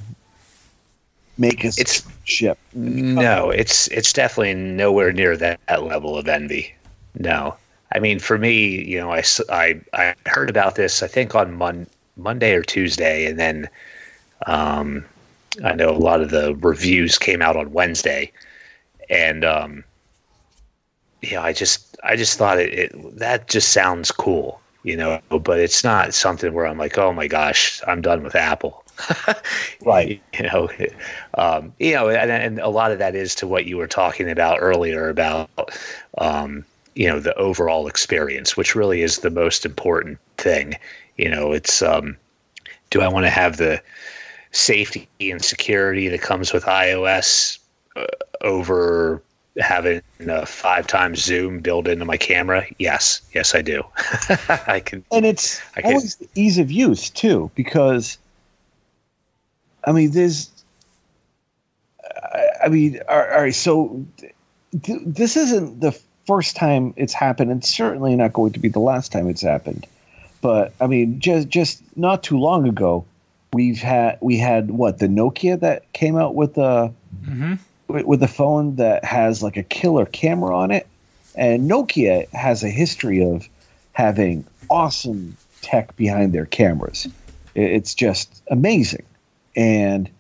[1.39, 2.59] make us It's- ship.
[2.75, 6.75] No, it's it's definitely nowhere near that, that level of envy.
[7.19, 7.57] No,
[7.93, 9.23] I mean for me, you know, I
[9.93, 13.69] I heard about this I think on Mon- Monday or Tuesday, and then
[14.47, 15.05] um,
[15.65, 18.33] I know a lot of the reviews came out on Wednesday,
[19.11, 19.85] and um,
[21.23, 25.59] yeah, I just I just thought it, it that just sounds cool, you know, but
[25.59, 28.84] it's not something where I'm like, oh my gosh, I'm done with Apple.
[29.85, 30.23] Right.
[30.39, 30.69] you know
[31.35, 34.31] um, you know and, and a lot of that is to what you were talking
[34.31, 35.49] about earlier about
[36.19, 40.75] um, you know the overall experience which really is the most important thing.
[41.17, 42.17] You know it's um,
[42.91, 43.81] do i want to have the
[44.53, 47.59] safety and security that comes with ios
[47.97, 48.05] uh,
[48.43, 49.21] over
[49.59, 52.65] having a five times zoom built into my camera?
[52.79, 53.21] Yes.
[53.35, 53.83] Yes i do.
[54.67, 58.19] I can and it's I can- always the ease of use too because
[59.87, 60.51] i mean there's
[62.33, 64.05] I- i mean all all right so
[64.83, 68.81] th- this isn't the first time it's happened and certainly not going to be the
[68.81, 69.87] last time it's happened
[70.41, 73.05] but i mean just just not too long ago
[73.53, 76.93] we've had we had what the nokia that came out with a
[77.25, 77.55] hmm
[77.89, 80.87] with, with a phone that has like a killer camera on it.
[81.37, 83.49] And Nokia has a history of
[83.93, 87.09] having awesome tech behind their cameras.
[87.55, 89.05] It's just amazing.
[89.57, 90.11] And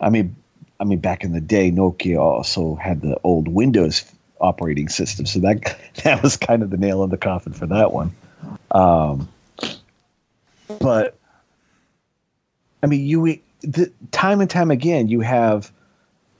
[0.00, 0.34] I mean,
[0.80, 4.04] I mean, back in the day, Nokia also had the old Windows
[4.40, 7.92] operating system, so that that was kind of the nail in the coffin for that
[7.92, 8.12] one.
[8.72, 9.28] Um,
[10.80, 11.16] but
[12.82, 15.70] I mean, you the, time and time again, you have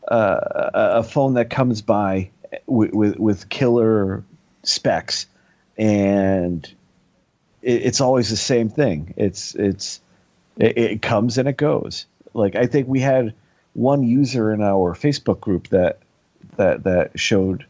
[0.08, 2.28] uh, a phone that comes by
[2.66, 4.24] with with, with killer
[4.64, 5.26] specs,
[5.78, 6.66] and
[7.62, 9.14] it, it's always the same thing.
[9.16, 10.00] It's it's
[10.58, 12.06] it, it comes and it goes.
[12.34, 13.34] Like I think we had
[13.74, 15.98] one user in our Facebook group that
[16.56, 17.64] that that showed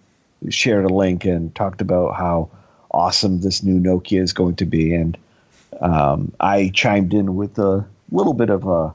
[0.48, 2.50] shared a link and talked about how
[2.90, 5.16] awesome this new Nokia is going to be, and
[5.80, 8.94] um, I chimed in with a little bit of a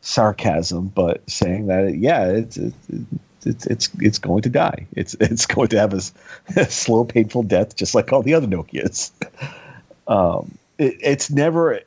[0.00, 4.86] sarcasm, but saying that yeah, it's it's it's it's, going to die.
[4.92, 6.00] It's it's going to have a,
[6.56, 9.10] a slow, painful death, just like all the other Nokias.
[10.08, 11.78] Um, it, it's never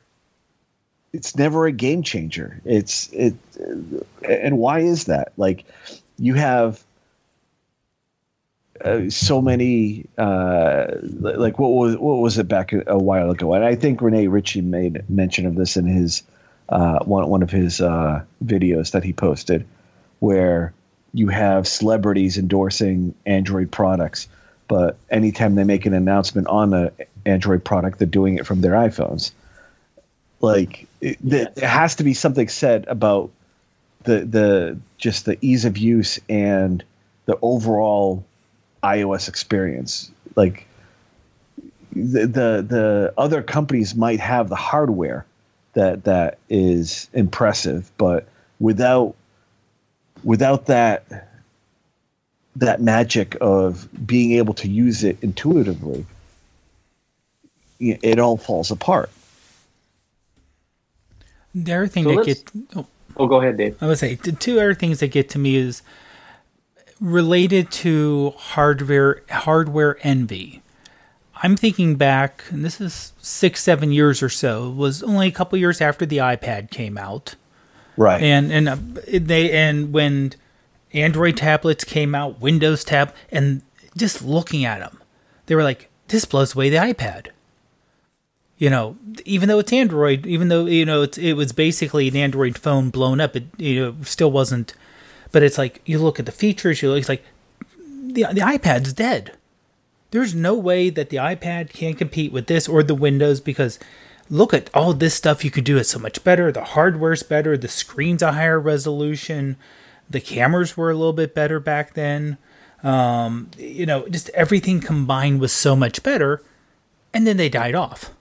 [1.13, 2.59] it's never a game changer.
[2.65, 3.35] It's it,
[4.27, 5.31] and why is that?
[5.37, 5.63] Like,
[6.17, 6.83] you have
[8.83, 13.53] uh, so many uh, like what was what was it back a while ago?
[13.53, 16.23] And I think Rene Ritchie made mention of this in his
[16.69, 19.65] uh, one one of his uh, videos that he posted,
[20.19, 20.73] where
[21.13, 24.27] you have celebrities endorsing Android products,
[24.67, 26.89] but anytime they make an announcement on an
[27.27, 29.31] Android product, they're doing it from their iPhones.
[30.43, 33.31] Like it, there has to be something said about
[34.03, 36.83] the the just the ease of use and
[37.27, 38.25] the overall
[38.83, 40.11] iOS experience.
[40.35, 40.67] Like
[41.93, 45.25] the the, the other companies might have the hardware
[45.75, 48.27] that that is impressive, but
[48.59, 49.15] without
[50.25, 51.29] without that
[52.57, 56.05] that magic of being able to use it intuitively,
[57.79, 59.09] it all falls apart.
[61.55, 62.43] The other thing so that gets
[62.75, 62.87] oh,
[63.17, 63.81] oh, go ahead, Dave.
[63.81, 65.83] I would say the two other things that get to me is
[66.99, 70.61] related to hardware hardware envy.
[71.43, 74.69] I'm thinking back, and this is six, seven years or so.
[74.69, 77.35] It was only a couple years after the iPad came out,
[77.97, 78.21] right?
[78.21, 78.77] And and uh,
[79.11, 80.33] they and when
[80.93, 83.61] Android tablets came out, Windows tab, and
[83.95, 84.99] just looking at them,
[85.45, 87.27] they were like, "This blows away the iPad."
[88.57, 92.57] You know, even though it's Android, even though you know it was basically an Android
[92.57, 94.73] phone blown up, it you know still wasn't.
[95.31, 97.23] But it's like you look at the features, you look, it's like
[97.79, 99.33] the the iPad's dead
[100.13, 103.79] there's no way that the iPad can compete with this or the Windows because
[104.29, 106.51] look at all this stuff you could do it so much better.
[106.51, 109.57] The hardware's better, the screen's a higher resolution,
[110.07, 112.37] the cameras were a little bit better back then.
[112.83, 116.43] Um, you know, just everything combined was so much better,
[117.11, 118.11] and then they died off.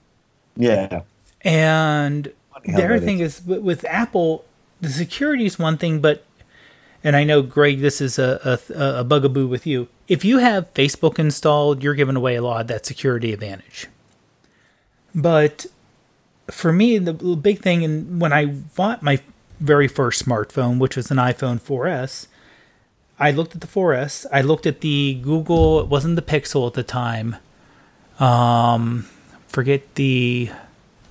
[0.57, 1.03] Yeah.
[1.43, 2.33] And
[2.65, 3.41] the other thing is.
[3.41, 4.45] is with Apple,
[4.81, 6.25] the security is one thing, but
[7.05, 9.89] and I know Greg, this is a, a, a bugaboo with you.
[10.07, 13.89] If you have Facebook installed, you're giving away a lot of that security advantage.
[15.15, 15.67] But
[16.51, 19.21] for me, the big thing, and when I bought my
[19.59, 22.29] very first smartphone, which was an iPhone 4S,
[23.19, 24.27] I looked at the 4S.
[24.33, 25.81] I looked at the Google.
[25.81, 27.37] It wasn't the Pixel at the time.
[28.19, 29.07] Um,
[29.53, 30.51] forget the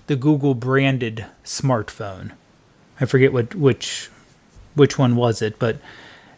[0.08, 2.32] the Google branded smartphone.
[3.00, 4.10] I forget what which
[4.76, 5.78] which one was it, but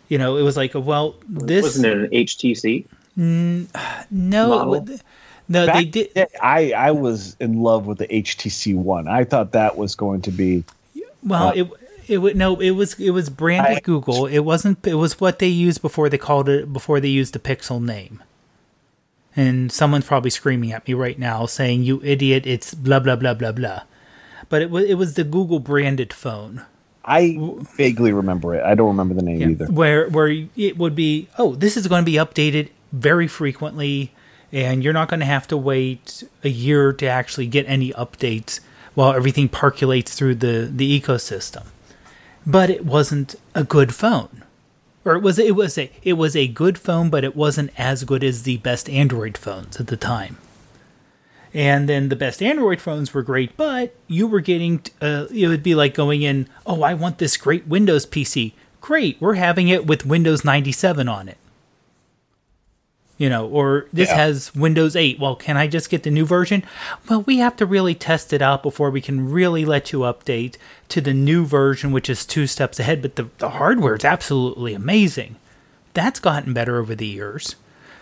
[0.09, 2.85] you know, it was like, well, this wasn't it an HTC.
[3.15, 4.85] no,
[5.49, 6.13] no, Back they did.
[6.13, 9.07] Then, I I was in love with the HTC One.
[9.07, 10.63] I thought that was going to be.
[11.23, 11.69] Well, uh, it
[12.07, 14.25] it would no, it was it was branded I, Google.
[14.25, 14.85] It wasn't.
[14.85, 18.21] It was what they used before they called it before they used the Pixel name.
[19.35, 22.45] And someone's probably screaming at me right now, saying, "You idiot!
[22.45, 23.81] It's blah blah blah blah blah."
[24.49, 26.63] But it was it was the Google branded phone.
[27.05, 27.37] I
[27.75, 28.63] vaguely remember it.
[28.63, 29.65] I don't remember the name yeah, either.
[29.65, 34.13] Where where it would be, oh, this is going to be updated very frequently,
[34.51, 38.59] and you're not going to have to wait a year to actually get any updates
[38.93, 41.65] while everything percolates through the the ecosystem.
[42.45, 44.42] But it wasn't a good phone,
[45.05, 48.03] or it was it was a it was a good phone, but it wasn't as
[48.03, 50.37] good as the best Android phones at the time.
[51.53, 55.61] And then the best Android phones were great, but you were getting, uh, it would
[55.61, 58.53] be like going in, oh, I want this great Windows PC.
[58.81, 61.37] Great, we're having it with Windows 97 on it.
[63.17, 64.15] You know, or this yeah.
[64.15, 65.19] has Windows 8.
[65.19, 66.63] Well, can I just get the new version?
[67.07, 70.55] Well, we have to really test it out before we can really let you update
[70.89, 73.01] to the new version, which is two steps ahead.
[73.03, 75.35] But the, the hardware is absolutely amazing.
[75.93, 77.55] That's gotten better over the years.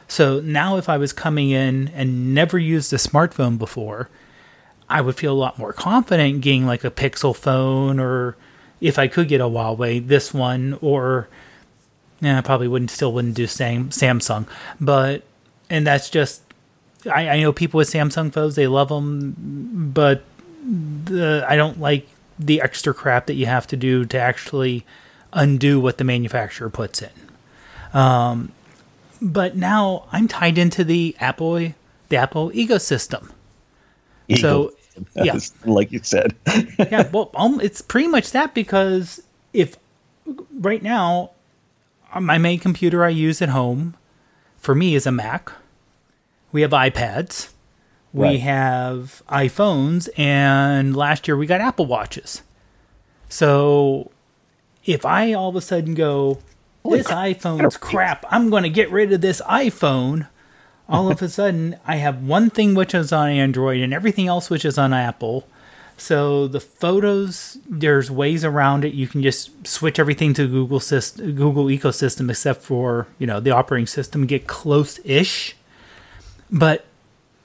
[0.08, 4.10] So now, if I was coming in and never used a smartphone before,
[4.90, 8.36] I would feel a lot more confident getting like a Pixel phone, or
[8.82, 11.30] if I could get a Huawei, this one, or
[12.22, 14.48] yeah, I probably wouldn't still wouldn't do Sam, Samsung,
[14.80, 15.24] but
[15.70, 16.44] and that's just
[17.12, 20.24] I, I know people with Samsung phones they love them, but
[20.64, 22.08] the, I don't like
[22.38, 24.86] the extra crap that you have to do to actually
[25.34, 27.10] undo what the manufacturer puts in.
[27.94, 28.52] Um,
[29.22, 31.74] but now I'm tied into the Apple
[32.10, 33.32] the Apple ecosystem.
[34.40, 34.74] So
[35.16, 36.36] yeah, like you said.
[36.78, 39.22] yeah, well, um, it's pretty much that because
[39.54, 39.78] if
[40.54, 41.32] right now
[42.14, 43.96] Um, my main computer I use at home,
[44.58, 45.52] for me is a Mac.
[46.52, 47.50] We have iPads.
[48.14, 48.40] We Right.
[48.42, 52.42] have iPhones, and last year we got Apple Watches.
[53.30, 54.12] So
[54.86, 56.40] if I all of a sudden go,
[56.84, 60.28] this iPhone's crap, I'm going to get rid of this iPhone,
[60.90, 64.50] all of a sudden I have one thing which is on Android and everything else
[64.50, 65.48] which is on Apple.
[66.02, 68.96] So the photos, there's ways around it.
[68.96, 73.52] You can just switch everything to Google system, Google ecosystem, except for you know the
[73.52, 75.56] operating system, get close-ish.
[76.50, 76.86] But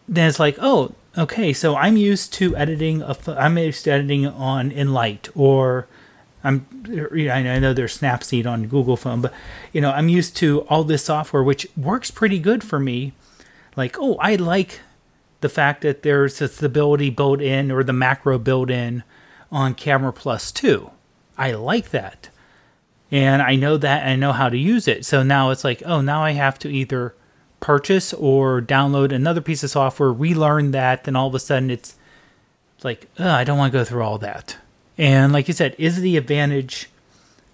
[0.08, 3.02] then it's like, oh, okay, so I'm used to editing.
[3.02, 5.86] A, I'm used to editing on Enlight, or
[6.42, 6.66] I'm.
[6.88, 9.34] You know, I know there's Snapseed on Google Phone, but
[9.74, 13.12] you know, I'm used to all this software, which works pretty good for me.
[13.76, 14.80] Like, oh, I like
[15.40, 19.02] the fact that there's a stability built in or the macro built in
[19.52, 20.90] on Camera Plus 2.
[21.36, 22.30] I like that.
[23.10, 25.04] And I know that I know how to use it.
[25.04, 27.14] So now it's like, oh, now I have to either
[27.60, 31.96] purchase or download another piece of software, relearn that, then all of a sudden it's
[32.82, 34.56] like, "Ugh, I don't want to go through all that.
[34.98, 36.88] And like you said, is the advantage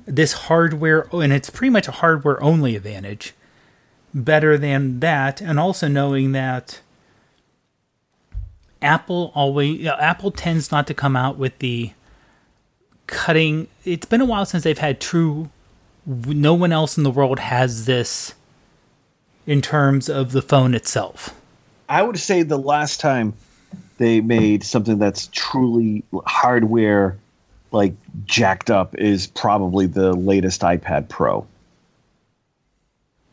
[0.07, 3.35] this hardware, and it's pretty much a hardware only advantage,
[4.13, 5.41] better than that?
[5.41, 6.81] And also knowing that
[8.83, 11.93] Apple always you know, Apple tends not to come out with the
[13.07, 13.69] cutting.
[13.85, 15.51] It's been a while since they've had true.
[16.07, 18.35] No one else in the world has this
[19.47, 21.35] in terms of the phone itself.
[21.89, 23.35] I would say the last time
[23.99, 27.17] they made something that's truly hardware
[27.71, 31.47] like jacked up is probably the latest iPad Pro.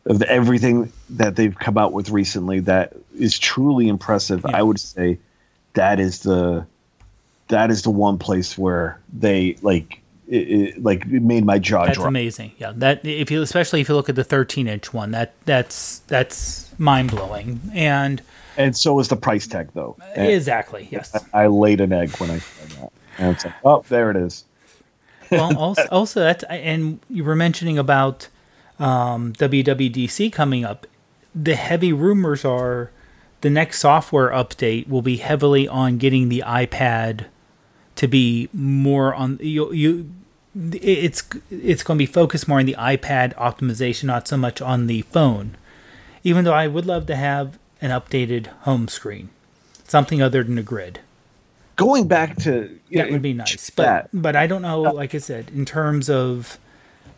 [0.06, 4.58] Of everything that they've come out with recently that is truly impressive, Yeah.
[4.58, 5.20] I would say
[5.74, 6.66] that is the
[7.50, 10.36] that is the one place where they like it,
[10.76, 12.08] it like it made my jaw That's drop.
[12.08, 12.52] amazing.
[12.58, 16.00] Yeah, that if you especially if you look at the 13 inch one, that that's
[16.08, 17.60] that's mind blowing.
[17.74, 18.22] And
[18.58, 19.98] And so is the price tag though.
[20.16, 21.16] And exactly, yes.
[21.34, 22.92] I laid an egg when I said that.
[23.18, 24.46] And it's like, oh, there it is.
[25.32, 28.28] well, also, also that's and you were mentioning about
[28.80, 30.86] um, WWDC coming up.
[31.36, 32.92] The heavy rumors are
[33.42, 37.26] the next software update will be heavily on getting the iPad
[37.96, 39.72] to be more on you.
[39.74, 40.12] you
[40.56, 44.88] it's it's going to be focused more on the iPad optimization, not so much on
[44.88, 45.56] the phone.
[46.24, 49.30] Even though I would love to have an updated home screen,
[49.88, 51.00] something other than a grid.
[51.78, 53.70] Going back to That would be nice.
[53.70, 54.10] But that.
[54.14, 56.58] but I don't know, like I said, in terms of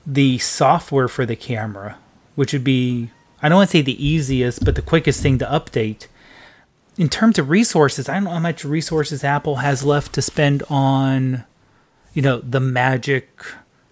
[0.05, 1.97] the software for the camera,
[2.35, 3.09] which would be
[3.41, 6.07] I don't want to say the easiest, but the quickest thing to update.
[6.97, 10.63] In terms of resources, I don't know how much resources Apple has left to spend
[10.69, 11.45] on,
[12.13, 13.29] you know, the magic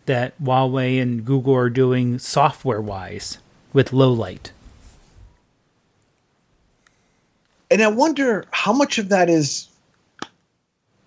[0.06, 3.38] that Huawei and Google are doing software wise
[3.74, 4.52] with low light.
[7.72, 9.68] and I wonder how much of that is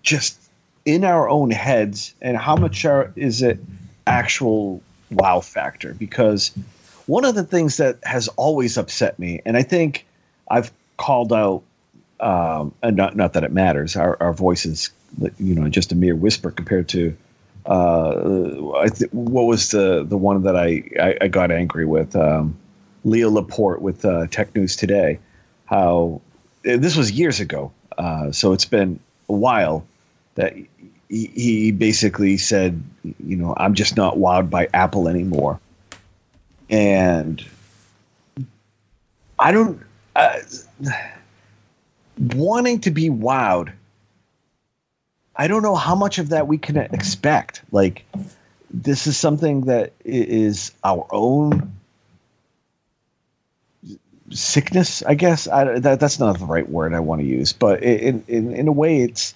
[0.01, 0.39] just
[0.85, 3.57] in our own heads, and how much are, is it
[4.05, 4.81] actual
[5.11, 5.93] wow factor?
[5.93, 6.51] Because
[7.05, 10.05] one of the things that has always upset me, and I think
[10.51, 11.63] I've called out,
[12.23, 14.89] um, and not not that it matters, our our voices,
[15.37, 17.15] you know, just a mere whisper compared to.
[17.65, 22.15] Uh, th- what was the the one that I, I, I got angry with?
[22.15, 22.57] Um,
[23.03, 25.19] Leo Laporte with uh, Tech News Today.
[25.65, 26.21] How
[26.63, 29.85] this was years ago, uh, so it's been a while
[30.35, 30.55] that
[31.09, 35.59] he, he basically said, you know, I'm just not wowed by Apple anymore,
[36.69, 37.45] and
[39.39, 39.81] I don't
[42.17, 43.71] wanting to be wowed.
[45.35, 47.61] I don't know how much of that we can expect.
[47.71, 48.05] Like,
[48.69, 51.71] this is something that is our own
[54.29, 55.47] sickness, I guess.
[55.47, 58.67] I, that that's not the right word I want to use, but in in in
[58.67, 59.33] a way, it's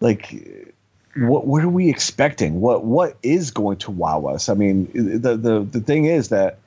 [0.00, 0.70] like
[1.16, 2.60] what what are we expecting?
[2.60, 4.48] What what is going to wow us?
[4.48, 6.58] I mean, the the the thing is that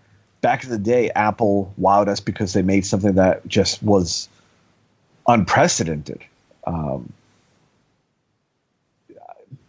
[0.41, 4.30] back in the day, Apple wowed us because they made something that just was
[5.28, 6.23] unprecedented.
[6.65, 7.11] Um,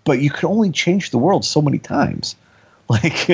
[0.04, 2.36] but you can only change the world so many times.
[2.90, 3.28] Like,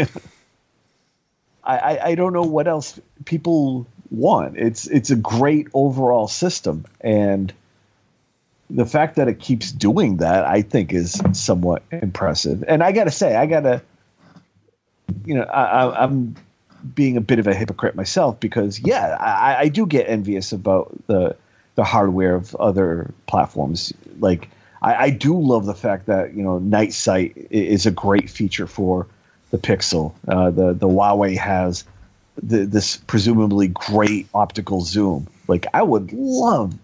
[1.63, 4.59] I, I, don't know what else people want.
[4.59, 7.53] It's it's a great overall system, and
[8.69, 12.65] the fact that it keeps doing that, I think, is somewhat impressive.
[12.67, 13.81] And I got to say, I got to,
[15.25, 16.35] you know, I, I'm
[16.97, 20.93] being a bit of a hypocrite myself because, yeah, I, I do get envious about
[21.07, 21.37] the
[21.75, 23.93] the hardware of other platforms.
[24.21, 24.49] Like,
[24.83, 28.67] I, I do love the fact that you know night sight is a great feature
[28.67, 29.07] for
[29.51, 30.13] the Pixel.
[30.29, 31.85] Uh, the the Huawei has
[32.43, 35.27] the, this presumably great optical zoom.
[35.49, 36.75] Like I would love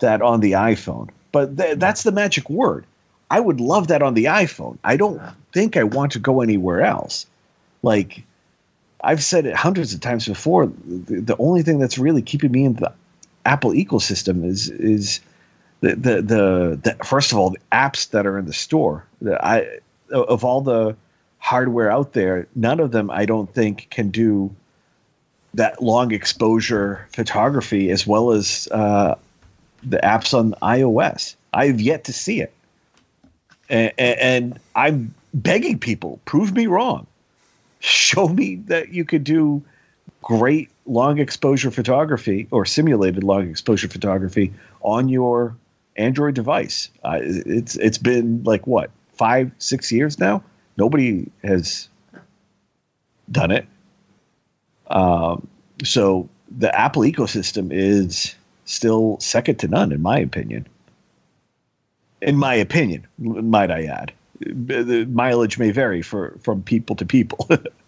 [0.00, 2.84] that on the iPhone, but th- that's the magic word.
[3.30, 4.78] I would love that on the iPhone.
[4.84, 5.20] I don't
[5.52, 7.26] think I want to go anywhere else.
[7.82, 8.22] Like
[9.02, 10.66] I've said it hundreds of times before.
[10.66, 12.92] The, the only thing that's really keeping me in the
[13.44, 15.20] Apple ecosystem is is
[15.80, 19.04] the, the the the first of all the apps that are in the store.
[19.20, 19.78] The, I
[20.10, 20.96] of all the
[21.38, 24.54] hardware out there, none of them I don't think can do
[25.54, 29.14] that long exposure photography as well as uh,
[29.82, 31.36] the apps on iOS.
[31.54, 32.52] I've yet to see it,
[33.68, 37.06] and, and I'm begging people prove me wrong.
[37.80, 39.62] Show me that you could do
[40.28, 44.52] great long exposure photography or simulated long exposure photography
[44.82, 45.56] on your
[45.96, 46.90] Android device.
[47.02, 50.42] Uh, it's it's been like what five six years now.
[50.76, 51.88] Nobody has
[53.32, 53.66] done it.
[54.88, 55.48] Um,
[55.82, 58.34] so the Apple ecosystem is
[58.66, 60.66] still second to none, in my opinion.
[62.20, 67.48] In my opinion, might I add, the mileage may vary for from people to people.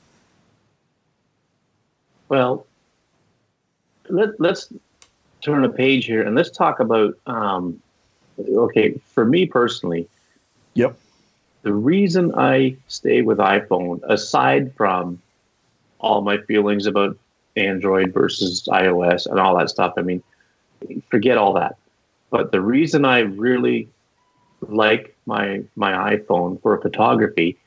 [2.31, 2.65] well,
[4.09, 4.73] let, let's
[5.43, 7.19] turn a page here and let's talk about.
[7.27, 7.83] Um,
[8.39, 10.09] okay, for me personally,
[10.73, 10.97] yep.
[11.63, 15.21] The reason I stay with iPhone, aside from
[15.99, 17.19] all my feelings about
[17.57, 20.23] Android versus iOS and all that stuff, I mean,
[21.11, 21.77] forget all that.
[22.31, 23.89] But the reason I really
[24.63, 27.59] like my my iPhone for photography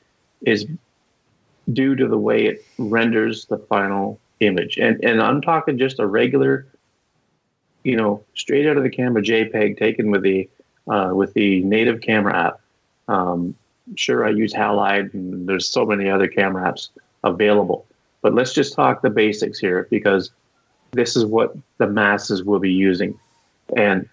[0.42, 0.66] is
[1.72, 4.78] due to the way it renders the final image.
[4.78, 6.68] And and I'm talking just a regular,
[7.84, 10.50] you know, straight out of the camera JPEG taken with the
[10.88, 12.62] uh, with the native camera app.
[13.08, 13.56] Um,
[13.96, 16.90] sure, I use Halide, and there's so many other camera apps
[17.24, 17.86] available.
[18.22, 20.32] But let's just talk the basics here because
[20.92, 23.20] this is what the masses will be using.
[23.76, 24.08] And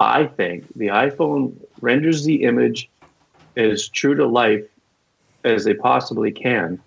[0.00, 2.88] I think the iPhone renders the image
[3.56, 4.64] as true to life
[5.44, 6.80] as they possibly can.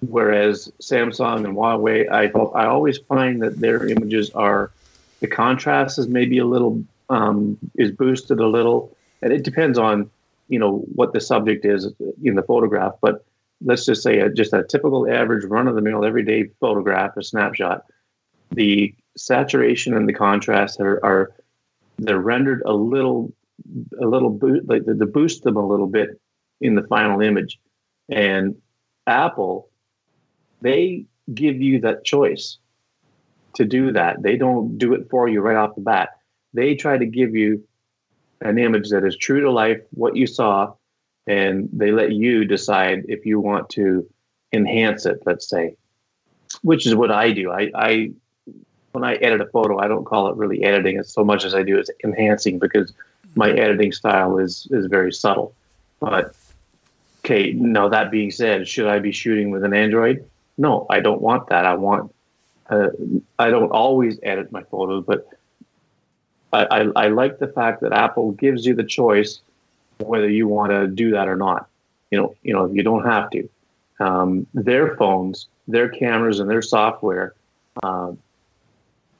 [0.00, 2.26] Whereas Samsung and Huawei, I,
[2.58, 4.70] I always find that their images are
[5.20, 10.10] the contrast is maybe a little um, is boosted a little, and it depends on
[10.48, 11.92] you know what the subject is
[12.22, 12.94] in the photograph.
[13.00, 13.24] But
[13.60, 17.24] let's just say a, just a typical average run of the mill everyday photograph, a
[17.24, 17.84] snapshot,
[18.52, 21.32] the saturation and the contrast are, are
[21.98, 23.32] they're rendered a little
[24.00, 24.82] a little bo- like
[25.12, 26.20] boost them a little bit
[26.60, 27.58] in the final image
[28.08, 28.56] and
[29.08, 29.68] apple
[30.60, 32.58] they give you that choice
[33.54, 36.10] to do that they don't do it for you right off the bat
[36.54, 37.62] they try to give you
[38.40, 40.72] an image that is true to life what you saw
[41.26, 44.08] and they let you decide if you want to
[44.52, 45.74] enhance it let's say
[46.62, 48.12] which is what i do i, I
[48.92, 51.54] when I edit a photo, I don't call it really editing as so much as
[51.54, 52.92] I do is enhancing because
[53.34, 53.58] my mm-hmm.
[53.58, 55.54] editing style is is very subtle.
[56.00, 56.34] But
[57.24, 60.24] okay, now that being said, should I be shooting with an Android?
[60.58, 61.64] No, I don't want that.
[61.64, 62.12] I want
[62.68, 62.88] uh,
[63.38, 65.28] I don't always edit my photos, but
[66.52, 69.40] I, I, I like the fact that Apple gives you the choice
[69.98, 71.68] whether you want to do that or not.
[72.10, 73.48] You know, you know, you don't have to.
[74.00, 77.34] Um, their phones, their cameras, and their software
[77.82, 78.12] uh,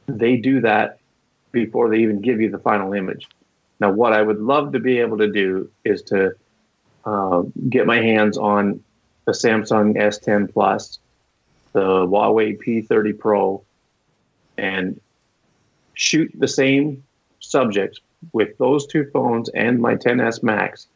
[0.07, 0.99] they do that
[1.53, 3.29] before they even give you the final image.
[3.81, 6.33] Now, what I would love to be able to do is to
[7.05, 8.83] uh, get my hands on
[9.27, 10.99] a Samsung S10 Plus,
[11.73, 13.63] the Huawei P30 Pro,
[14.57, 15.01] and
[15.95, 17.03] shoot the same
[17.41, 18.01] subjects
[18.33, 20.87] with those two phones and my 10s Max,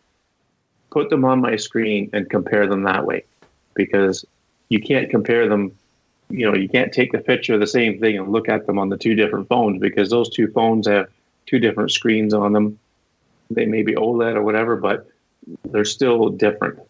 [0.91, 3.25] put them on my screen and compare them that way,
[3.75, 4.25] because
[4.69, 5.73] you can't compare them
[6.33, 8.79] you know you can't take the picture of the same thing and look at them
[8.79, 11.09] on the two different phones because those two phones have
[11.47, 12.79] two different screens on them.
[13.51, 15.07] They may be OLED or whatever, but
[15.67, 16.81] they're still different.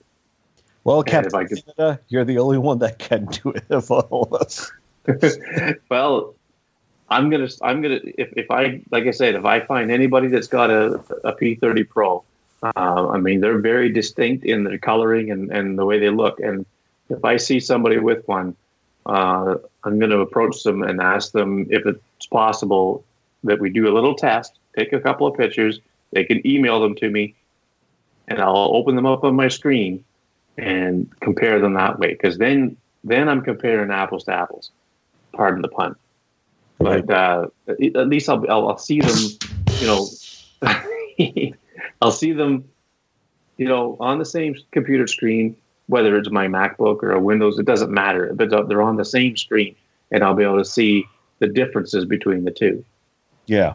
[0.84, 1.64] Well, Captain could...
[1.64, 4.70] Canada, you're the only one that can do it of all of us.
[5.90, 6.34] well,
[7.08, 10.48] I'm gonna, I'm gonna, if, if I, like I said, if I find anybody that's
[10.48, 12.24] got a, a P30 Pro,
[12.62, 16.40] uh, I mean, they're very distinct in their coloring and, and the way they look.
[16.40, 16.64] And
[17.10, 18.56] if I see somebody with one,
[19.06, 23.04] uh, I'm going to approach them and ask them if it's possible
[23.44, 25.80] that we do a little test, take a couple of pictures.
[26.12, 27.34] They can email them to me,
[28.28, 30.04] and I'll open them up on my screen
[30.58, 32.12] and compare them that way.
[32.12, 34.70] Because then, then I'm comparing apples to apples.
[35.32, 35.96] Pardon the pun.
[36.78, 39.16] But uh, at least I'll, I'll, I'll see them.
[39.78, 41.52] You know,
[42.02, 42.68] I'll see them.
[43.56, 45.56] You know, on the same computer screen
[45.92, 48.32] whether it's my MacBook or a Windows, it doesn't matter.
[48.34, 49.76] But they're on the same screen,
[50.10, 51.04] and I'll be able to see
[51.38, 52.84] the differences between the two.
[53.46, 53.74] Yeah.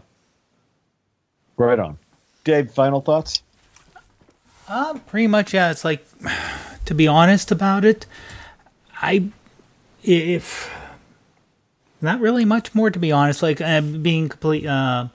[1.58, 1.98] Right on.
[2.44, 3.44] Dave, final thoughts?
[4.68, 5.70] Uh, pretty much, yeah.
[5.70, 6.06] It's like,
[6.88, 8.06] to be honest about it,
[9.02, 9.30] I,
[10.04, 10.74] if,
[12.02, 13.44] not really much more to be honest.
[13.44, 15.08] Like, uh, being complete, uh,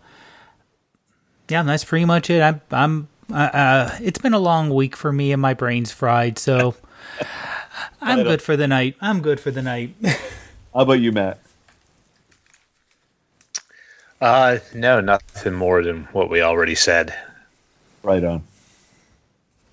[1.48, 2.40] yeah, that's pretty much it.
[2.40, 6.38] I'm, I'm, uh, uh, it's been a long week for me and my brain's fried,
[6.38, 6.74] so
[8.00, 8.96] I'm good for the night.
[9.00, 9.94] I'm good for the night.
[10.02, 11.40] How about you, Matt?
[14.20, 17.14] Uh, no, nothing more than what we already said.
[18.02, 18.42] Right on.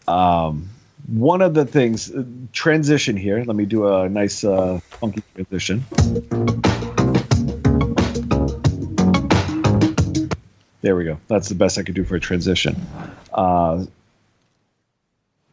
[0.07, 0.69] Um,
[1.11, 3.43] one of the things, uh, transition here.
[3.43, 5.83] Let me do a nice, uh, funky transition.
[10.81, 11.19] There we go.
[11.27, 12.75] That's the best I could do for a transition.
[13.33, 13.85] Uh,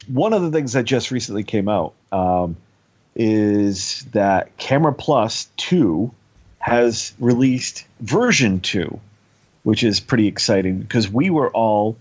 [0.08, 2.56] one of the things that just recently came out um,
[3.16, 6.12] is that Camera Plus 2
[6.58, 9.00] has released version 2,
[9.64, 11.96] which is pretty exciting because we were all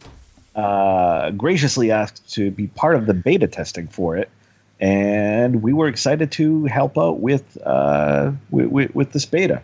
[0.56, 4.30] uh, graciously asked to be part of the beta testing for it.
[4.80, 9.62] And we were excited to help out with, uh, with, with, with this beta.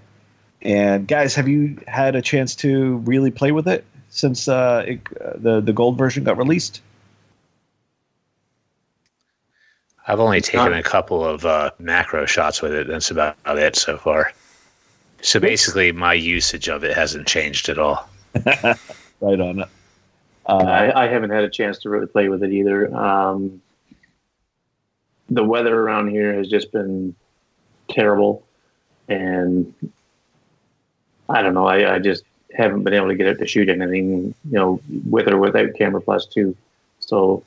[0.61, 5.01] And guys, have you had a chance to really play with it since uh, it,
[5.19, 6.81] uh, the the gold version got released?
[10.07, 12.87] I've only taken a couple of uh, macro shots with it.
[12.87, 14.33] That's about it so far.
[15.21, 18.09] So basically, my usage of it hasn't changed at all.
[18.45, 19.65] right on.
[20.52, 22.93] Uh, I, I, haven't had a chance to really play with it either.
[22.93, 23.62] Um,
[25.30, 27.16] the weather around here has just been
[27.89, 28.43] terrible,
[29.08, 29.74] and
[31.30, 31.66] I don't know.
[31.66, 35.30] I, I, just haven't been able to get it to shoot anything, you know, with
[35.30, 36.58] or without Camera Plus Two.
[36.99, 37.45] So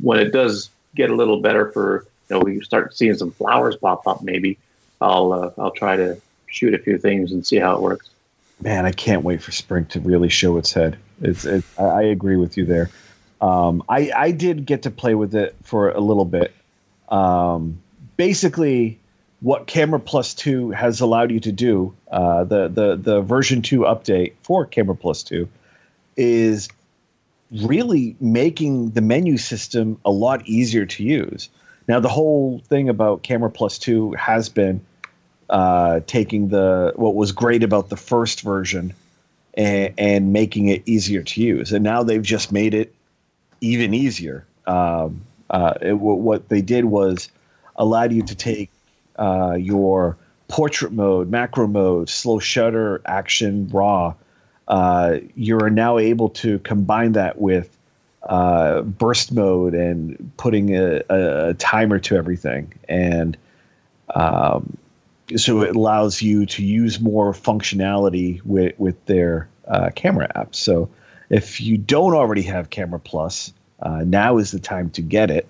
[0.00, 3.76] when it does get a little better for, you know, we start seeing some flowers
[3.76, 4.56] pop up, maybe
[5.02, 8.08] I'll uh, I'll try to shoot a few things and see how it works.
[8.62, 10.96] Man, I can't wait for spring to really show its head.
[11.20, 12.90] It's, it, I agree with you there.
[13.40, 16.54] Um, I I did get to play with it for a little bit.
[17.08, 17.80] Um,
[18.16, 18.98] basically,
[19.40, 23.80] what Camera Plus Two has allowed you to do, uh, the the the version two
[23.80, 25.48] update for Camera Plus Two,
[26.16, 26.68] is
[27.52, 31.48] really making the menu system a lot easier to use.
[31.88, 34.80] Now, the whole thing about Camera Plus Two has been
[35.50, 38.94] uh, taking the what was great about the first version
[39.56, 42.94] and, and, making it easier to use, and now they've just made it
[43.60, 44.46] even easier.
[44.66, 47.30] Um, uh, it, what they did was
[47.76, 48.70] allowed you to take
[49.18, 50.16] uh, your
[50.48, 54.14] portrait mode, macro mode, slow shutter, action, raw.
[54.68, 57.76] Uh, you're now able to combine that with
[58.24, 62.72] uh, burst mode and putting a, a, timer to everything.
[62.88, 63.36] And
[64.14, 64.76] um,
[65.34, 70.56] so it allows you to use more functionality with, with their uh, camera apps.
[70.56, 70.88] So
[71.30, 75.48] if you don't already have Camera Plus, uh, now is the time to get it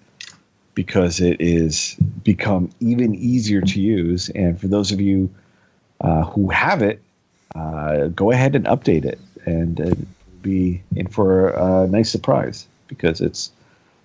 [0.75, 4.31] because it is become even easier to use.
[4.31, 5.31] And for those of you
[6.01, 7.03] uh, who have it,
[7.55, 9.95] uh, go ahead and update it and uh,
[10.43, 13.51] be in for a nice surprise because it's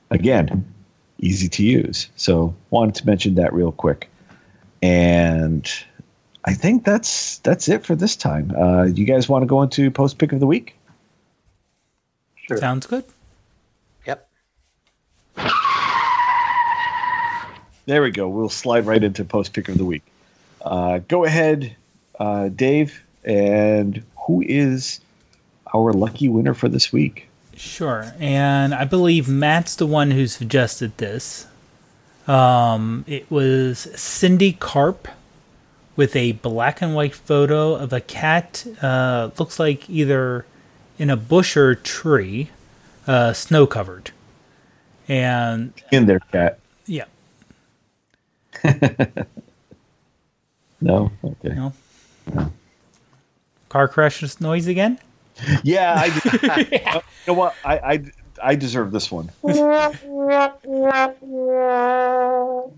[0.09, 0.65] again
[1.19, 2.09] easy to use.
[2.15, 4.10] So wanted to mention that real quick.
[4.81, 5.71] And
[6.45, 8.51] I think that's that's it for this time.
[8.55, 10.75] Uh, you guys want to go into post pick of the week?
[12.35, 12.57] Sure.
[12.57, 13.03] Sounds good.
[14.05, 14.27] Yep.
[17.85, 18.27] There we go.
[18.27, 20.03] We'll slide right into post pick of the week.
[20.61, 21.75] Uh, go ahead,
[22.19, 25.01] uh, Dave, and who is
[25.73, 27.27] our lucky winner for this week?
[27.55, 31.47] Sure, and I believe Matt's the one who suggested this.
[32.31, 35.09] Um, it was Cindy Carp
[35.97, 38.65] with a black and white photo of a cat.
[38.81, 40.45] Uh, looks like either
[40.97, 42.49] in a bush or tree,
[43.05, 44.11] uh, snow covered,
[45.09, 46.59] and in their cat.
[46.85, 47.05] Yeah,
[50.79, 51.11] no.
[51.23, 51.49] Okay.
[51.49, 51.73] No.
[52.33, 52.51] no.
[53.67, 54.99] Car crash noise again?
[55.63, 56.11] Yeah, I.
[57.01, 57.55] Uh, you know what?
[57.63, 58.03] I, I
[58.41, 59.31] I deserve this one.
[59.43, 59.93] that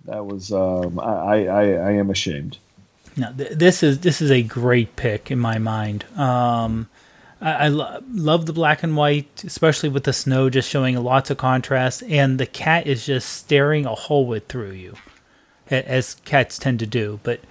[0.05, 2.57] was um, I, I I am ashamed.
[3.16, 6.05] No, th- this is this is a great pick in my mind.
[6.18, 6.89] Um,
[7.41, 11.30] I, I lo- love the black and white, especially with the snow just showing lots
[11.30, 14.95] of contrast, and the cat is just staring a hole with through you
[15.70, 17.20] as cats tend to do.
[17.24, 17.41] But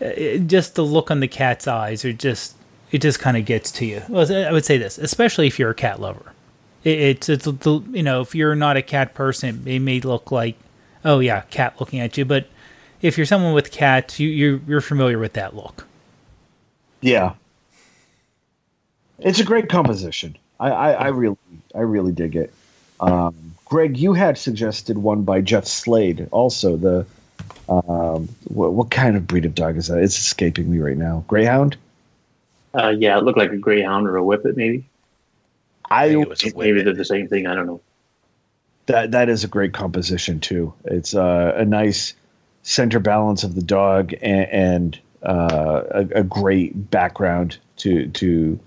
[0.00, 2.54] uh, just the look on the cat's eyes, are just
[2.90, 4.02] it just kind of gets to you.
[4.08, 6.32] Well, I would say this, especially if you're a cat lover.
[6.86, 10.56] It, it's it's you know if you're not a cat person, it may look like
[11.04, 12.24] oh yeah, cat looking at you.
[12.24, 12.48] But
[13.02, 15.84] if you're someone with cats, you you're, you're familiar with that look.
[17.00, 17.34] Yeah,
[19.18, 20.36] it's a great composition.
[20.60, 21.36] I, I, I really
[21.74, 22.54] I really dig it.
[23.00, 23.34] Um,
[23.64, 26.28] Greg, you had suggested one by Jeff Slade.
[26.30, 27.04] Also, the
[27.68, 29.98] um, what, what kind of breed of dog is that?
[29.98, 31.24] It's escaping me right now.
[31.26, 31.76] Greyhound.
[32.74, 34.84] Uh, yeah, it looked like a greyhound or a whippet, maybe.
[35.90, 37.46] I, think it was Maybe they're the same thing.
[37.46, 37.80] I don't know.
[38.86, 40.72] that that is a great composition too.
[40.84, 42.14] It's uh, a nice
[42.62, 48.58] center balance of the dog and, and uh, a, a great background to to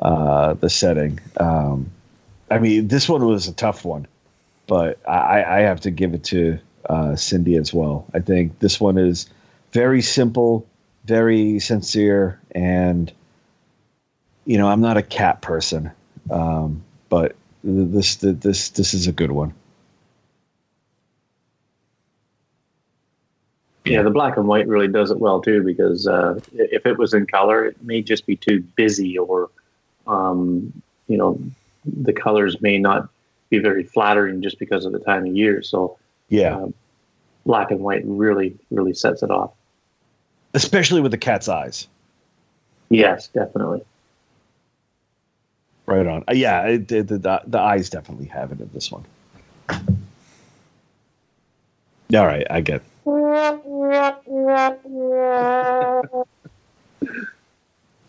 [0.00, 1.18] uh, the setting.
[1.38, 1.90] Um,
[2.50, 4.06] I mean, this one was a tough one,
[4.66, 6.58] but I, I have to give it to
[6.90, 8.06] uh, Cindy as well.
[8.14, 9.28] I think this one is
[9.72, 10.66] very simple,
[11.04, 13.12] very sincere, and
[14.44, 15.90] you know, I'm not a cat person,
[16.30, 19.52] um, but this this this is a good one.
[23.84, 27.14] Yeah, the black and white really does it well too, because uh, if it was
[27.14, 29.50] in color, it may just be too busy, or
[30.06, 30.72] um,
[31.08, 31.40] you know,
[31.84, 33.08] the colors may not
[33.50, 35.62] be very flattering just because of the time of year.
[35.62, 35.98] So,
[36.28, 36.74] Yeah, um,
[37.44, 39.50] black and white really, really sets it off.
[40.54, 41.88] especially with the cat's eyes.
[42.88, 43.82] Yes, definitely.
[45.92, 46.24] Right on.
[46.26, 49.04] Uh, yeah, it, it- the, the the eyes definitely have it in this one.
[52.14, 52.80] All right, I get.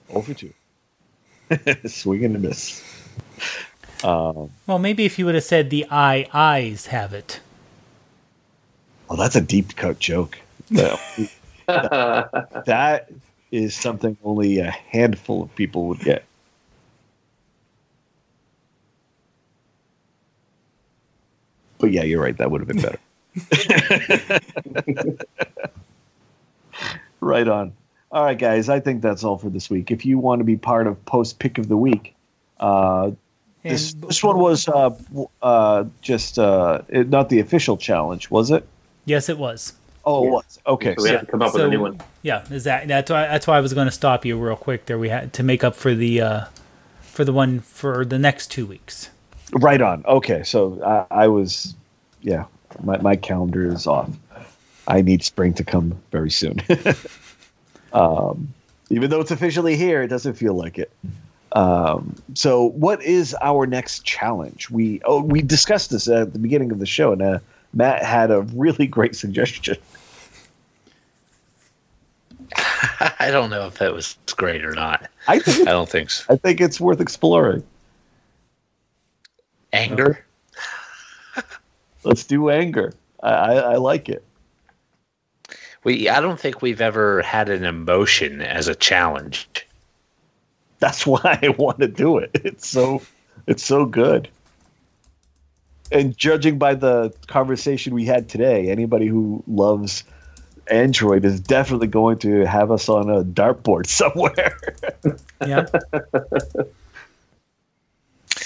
[0.10, 0.54] Over two.
[1.86, 2.82] Swing and a miss.
[4.04, 7.40] Um, Well, maybe if you would have said the eye eyes have it.
[9.10, 10.38] oh, that's a deep cut joke.
[11.66, 13.10] That, that
[13.52, 16.26] is something only a handful of people would get.
[21.84, 22.38] But yeah, you're right.
[22.38, 22.98] That would have been better.
[27.20, 27.74] right on.
[28.10, 28.70] All right, guys.
[28.70, 29.92] I think that's all for this week.
[29.92, 32.16] If you want to be part of post pick of the week,
[32.62, 33.12] uh,
[33.64, 34.92] this this one was uh,
[35.42, 38.66] uh, just uh, it, not the official challenge, was it?
[39.04, 39.74] Yes, it was.
[40.06, 40.32] Oh, it Yeah.
[40.32, 40.60] was.
[40.66, 40.96] Okay.
[40.98, 42.00] So we so- have to come up with a new one.
[42.22, 44.86] Yeah, is that that's why that's why I was going to stop you real quick
[44.86, 44.98] there.
[44.98, 46.46] We had to make up for the uh,
[47.02, 49.10] for the one for the next two weeks.
[49.54, 50.04] Right on.
[50.06, 51.76] Okay, so I, I was,
[52.22, 52.46] yeah,
[52.84, 54.10] my my calendar is off.
[54.88, 56.62] I need spring to come very soon.
[57.94, 58.54] um,
[58.90, 60.92] even though it's officially here, it doesn't feel like it.
[61.54, 64.70] Um, so, what is our next challenge?
[64.70, 67.40] We oh we discussed this at the beginning of the show, and uh,
[67.74, 69.78] Matt had a really great suggestion.
[73.20, 75.08] I don't know if that was great or not.
[75.28, 76.34] I think I don't think so.
[76.34, 77.64] I think it's worth exploring.
[79.74, 80.24] Anger?
[82.04, 82.94] Let's do anger.
[83.22, 84.24] I, I, I like it.
[85.84, 89.68] We I don't think we've ever had an emotion as a challenge.
[90.80, 92.32] that's why I want to do it.
[92.36, 93.02] It's so
[93.48, 94.30] it's so good.
[95.92, 100.04] And judging by the conversation we had today, anybody who loves
[100.68, 104.58] Android is definitely going to have us on a dartboard somewhere.
[105.46, 105.66] Yeah,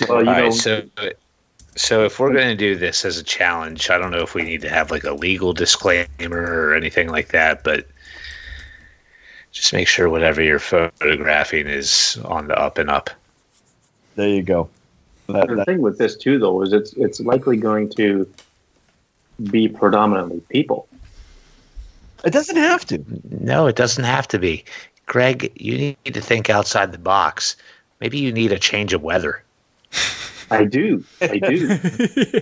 [0.08, 0.84] Well, you All know, right, so
[1.76, 4.41] so if we're going to do this as a challenge, I don't know if we
[4.43, 7.88] need to have like a legal disclaimer or anything like that, but
[9.52, 13.10] just make sure whatever you're photographing is on the up and up.
[14.16, 14.70] there you go.
[15.28, 18.28] That- the thing with this too, though, is it's it's likely going to
[19.52, 20.88] be predominantly people.
[22.24, 23.04] it doesn't have to.
[23.39, 24.64] No, it doesn't have to be.
[25.06, 27.56] Greg, you need to think outside the box.
[28.02, 29.43] Maybe you need a change of weather.
[30.50, 31.80] I do, I do.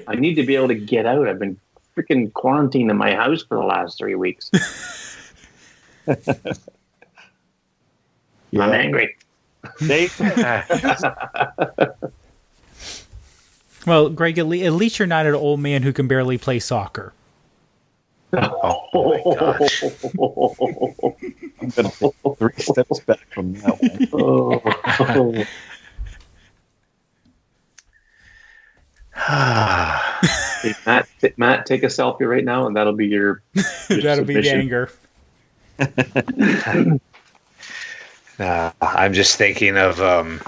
[0.08, 1.28] I need to be able to get out.
[1.28, 1.60] I've been
[1.96, 4.52] freaking quarantined in my house for the last three weeks.
[6.08, 6.20] I'm
[8.54, 9.16] angry.
[13.86, 16.60] Well, Greg, at, le- at least you're not an old man who can barely play
[16.60, 17.14] soccer.
[18.34, 19.84] Oh my gosh.
[19.84, 24.10] I'm going to take three steps back from that one.
[24.12, 25.46] Oh.
[30.62, 33.44] Hey, Matt, t- Matt, take a selfie right now, and that'll be your.
[33.90, 34.90] your That'll be the anger.
[38.38, 40.42] Uh, I'm just thinking of um,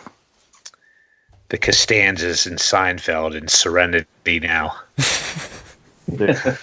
[1.47, 4.75] the Costanzas in Seinfeld and Serenity now.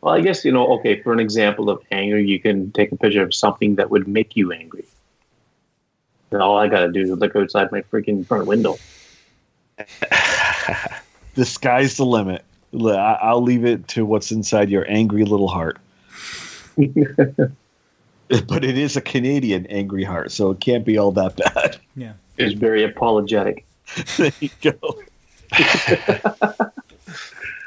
[0.00, 0.66] Well, I guess you know.
[0.78, 4.08] Okay, for an example of anger, you can take a picture of something that would
[4.08, 4.84] make you angry.
[6.32, 8.76] And all I gotta do is look outside my freaking front window.
[11.34, 12.44] the sky's the limit.
[12.74, 15.78] I- I'll leave it to what's inside your angry little heart.
[16.76, 21.76] but it is a Canadian angry heart, so it can't be all that bad.
[21.96, 22.14] Yeah.
[22.38, 23.66] It's very apologetic.
[24.16, 24.74] there you go.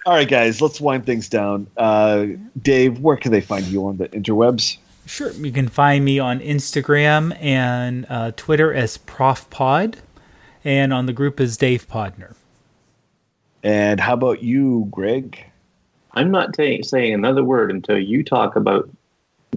[0.05, 1.67] all right, guys, let's wind things down.
[1.77, 2.25] Uh,
[2.61, 4.77] Dave, where can they find you on the interwebs?
[5.05, 5.31] Sure.
[5.31, 9.97] You can find me on Instagram and uh, Twitter as ProfPod,
[10.65, 12.33] and on the group is Dave Podner.
[13.63, 15.43] And how about you, Greg?
[16.13, 18.89] I'm not ta- saying another word until you talk about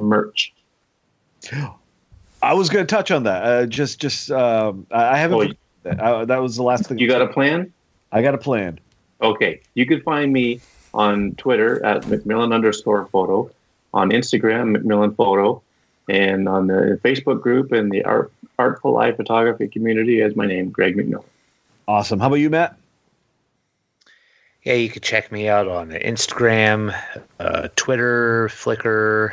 [0.00, 0.52] merch.
[2.42, 3.42] I was going to touch on that.
[3.42, 5.36] Uh, just, just um, I I haven't.
[5.36, 6.00] Oh, forgotten that.
[6.00, 6.98] Uh, that was the last thing.
[6.98, 7.72] You got a plan?
[8.12, 8.78] I got a plan.
[9.22, 9.60] Okay.
[9.74, 10.60] You can find me
[10.94, 13.50] on Twitter at McMillan underscore photo,
[13.92, 15.62] on Instagram, McMillan photo,
[16.08, 20.70] and on the Facebook group and the Art, Artful Eye Photography community as my name,
[20.70, 21.24] Greg McMillan.
[21.86, 22.20] Awesome.
[22.20, 22.76] How about you, Matt?
[24.64, 26.94] Yeah, you can check me out on Instagram,
[27.40, 29.32] uh, Twitter, Flickr,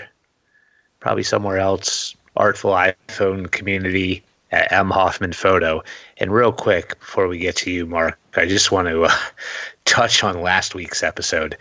[1.00, 2.16] probably somewhere else.
[2.38, 5.84] Artful iPhone community at M Hoffman Photo.
[6.18, 9.16] And real quick before we get to you, Mark, I just want to uh,
[9.86, 11.58] touch on last week's episode.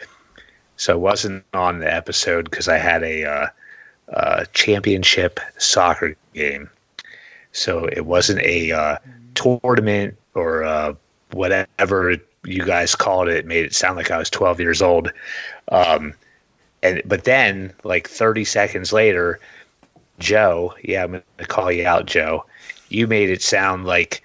[0.77, 3.47] So I wasn't on the episode because I had a uh,
[4.13, 6.69] uh, championship soccer game.
[7.55, 8.99] So it wasn't a uh,
[9.35, 10.95] tournament or uh,
[11.33, 13.39] whatever you guys called it.
[13.39, 13.47] it.
[13.47, 15.11] Made it sound like I was 12 years old.
[15.71, 16.15] Um,
[16.83, 19.41] and but then, like 30 seconds later,
[20.19, 22.45] Joe, yeah, I'm gonna call you out, Joe.
[22.89, 24.23] You made it sound like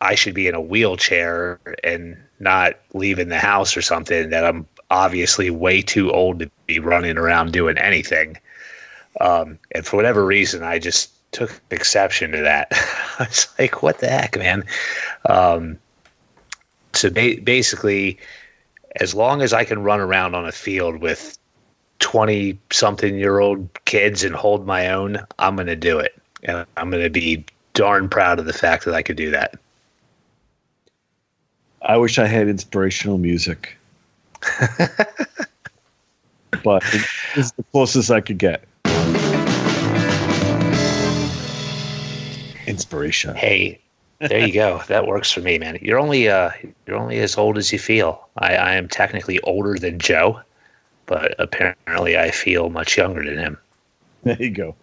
[0.00, 4.30] I should be in a wheelchair and not leaving the house or something.
[4.30, 8.36] That I'm obviously way too old to be running around doing anything.
[9.20, 12.68] Um, and for whatever reason, I just took exception to that.
[13.18, 14.64] I was like, "What the heck, man?"
[15.26, 15.78] Um,
[16.92, 18.18] so ba- basically,
[18.96, 21.38] as long as I can run around on a field with
[22.00, 26.20] 20 something year old kids and hold my own, I'm going to do it.
[26.42, 29.54] And I'm going to be darn proud of the fact that I could do that.
[31.82, 33.76] I wish I had inspirational music.
[36.62, 36.82] but
[37.36, 38.64] it's the closest I could get.
[42.70, 43.34] Inspiration.
[43.34, 43.80] Hey,
[44.20, 44.82] there you go.
[44.88, 45.78] That works for me, man.
[45.82, 46.50] You're only uh
[46.86, 48.28] you're only as old as you feel.
[48.38, 50.40] I, I am technically older than Joe,
[51.06, 53.58] but apparently I feel much younger than him.
[54.22, 54.74] There you go.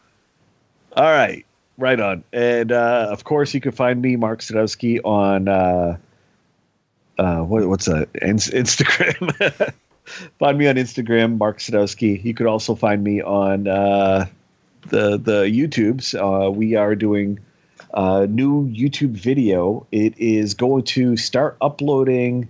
[0.94, 1.46] All right.
[1.78, 2.24] Right on.
[2.34, 5.98] And uh, of course, you can find me, Mark Sadowski, on uh,
[7.20, 8.10] uh, what, what's that?
[8.22, 9.74] In- Instagram.
[10.40, 12.24] find me on Instagram, Mark Sadowski.
[12.24, 14.26] You could also find me on uh,
[14.88, 16.16] the the YouTubes.
[16.16, 17.40] Uh, we are doing
[17.94, 19.86] a new YouTube video.
[19.92, 22.50] It is going to start uploading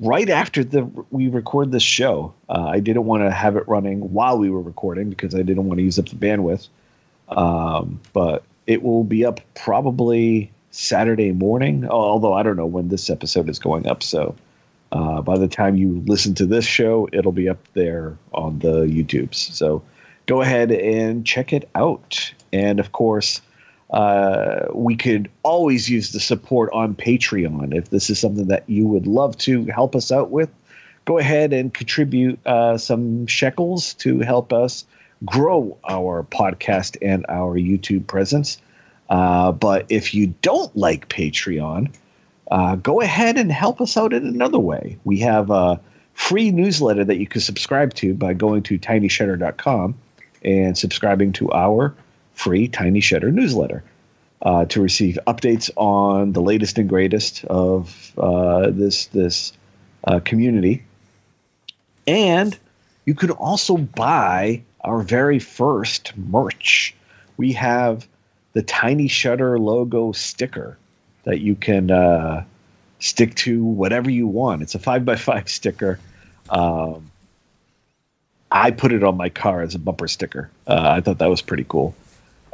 [0.00, 2.32] right after the we record this show.
[2.48, 5.66] Uh, I didn't want to have it running while we were recording because I didn't
[5.66, 6.68] want to use up the bandwidth.
[7.28, 11.88] Um, but it will be up probably Saturday morning.
[11.88, 14.34] Although I don't know when this episode is going up, so
[14.92, 18.86] uh, by the time you listen to this show, it'll be up there on the
[18.86, 19.34] YouTubes.
[19.34, 19.82] So
[20.26, 22.32] go ahead and check it out.
[22.52, 23.42] And of course,
[23.90, 27.74] uh, we could always use the support on Patreon.
[27.74, 30.50] If this is something that you would love to help us out with,
[31.04, 34.84] go ahead and contribute uh, some shekels to help us
[35.24, 38.60] grow our podcast and our YouTube presence.
[39.08, 41.94] Uh, but if you don't like Patreon,
[42.50, 44.98] uh, go ahead and help us out in another way.
[45.04, 45.80] We have a
[46.12, 49.94] free newsletter that you can subscribe to by going to tinyshutter.com
[50.42, 51.94] and subscribing to our
[52.38, 53.82] free Tiny Shutter newsletter
[54.42, 59.52] uh, to receive updates on the latest and greatest of uh, this this
[60.04, 60.84] uh, community.
[62.06, 62.56] And
[63.04, 66.94] you can also buy our very first merch.
[67.36, 68.06] We have
[68.52, 70.78] the Tiny Shutter logo sticker
[71.24, 72.44] that you can uh,
[73.00, 74.62] stick to whatever you want.
[74.62, 75.98] It's a five by five sticker.
[76.50, 77.10] Um,
[78.50, 80.50] I put it on my car as a bumper sticker.
[80.66, 81.94] Uh, I thought that was pretty cool.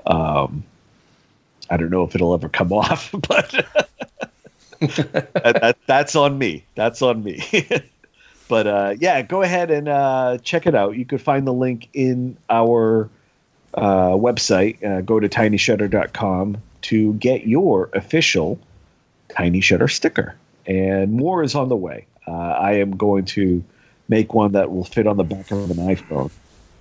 [0.07, 0.64] Um,
[1.70, 3.50] I don't know if it'll ever come off, but
[4.80, 6.64] that, that, that's on me.
[6.74, 7.42] That's on me.
[8.48, 10.96] but uh, yeah, go ahead and uh, check it out.
[10.96, 13.09] You could find the link in our
[13.74, 14.82] uh, website.
[14.84, 18.59] Uh, go to tinyshutter.com to get your official
[19.34, 20.36] Tiny Shutter sticker.
[20.66, 22.07] And more is on the way.
[22.26, 23.64] Uh, I am going to
[24.09, 26.30] make one that will fit on the back of an iPhone.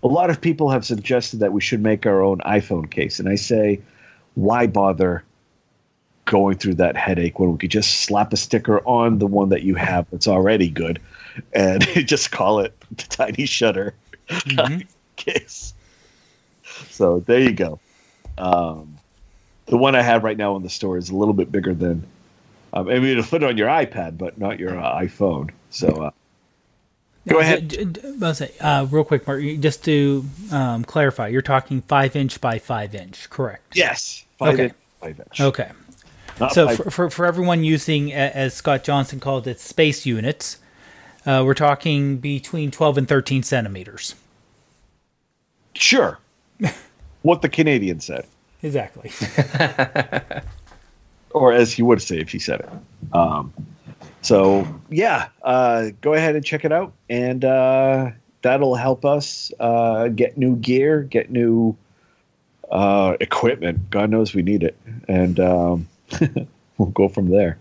[0.03, 3.19] A lot of people have suggested that we should make our own iPhone case.
[3.19, 3.81] And I say,
[4.35, 5.23] why bother
[6.25, 9.63] going through that headache when we could just slap a sticker on the one that
[9.63, 10.99] you have that's already good
[11.53, 13.93] and just call it the tiny shutter
[14.29, 14.85] Mhm.
[15.15, 15.73] case.
[16.89, 17.79] So there you go.
[18.37, 18.97] Um,
[19.67, 22.05] the one I have right now in the store is a little bit bigger than.
[22.73, 25.51] Um, I mean, it'll fit on your iPad, but not your uh, iPhone.
[25.69, 26.11] So uh,
[27.27, 27.67] Go ahead.
[27.69, 31.81] d- d- d- I'll say, uh, real quick, Mark, just to um, clarify, you're talking
[31.83, 33.75] five inch by five inch, correct?
[33.75, 34.63] yes, five Okay.
[34.65, 35.39] inch, five inch.
[35.41, 35.71] Okay.
[36.39, 40.57] Not So five- for, for, for everyone using, as Scott Johnson called it, space units,
[41.25, 44.15] uh, we're talking between 12 and 13 centimeters.
[45.75, 46.19] sure,
[47.21, 48.25] what the Canadian said,
[48.61, 49.11] Exactly.
[51.33, 52.69] or as he would say if he said it.
[53.15, 53.53] Um,
[54.21, 58.11] so yeah, uh, go ahead and check it out, and uh,
[58.41, 61.75] that'll help us uh, get new gear, get new
[62.71, 63.89] uh, equipment.
[63.89, 64.77] God knows we need it,
[65.09, 65.87] and um,
[66.77, 67.57] we'll go from there.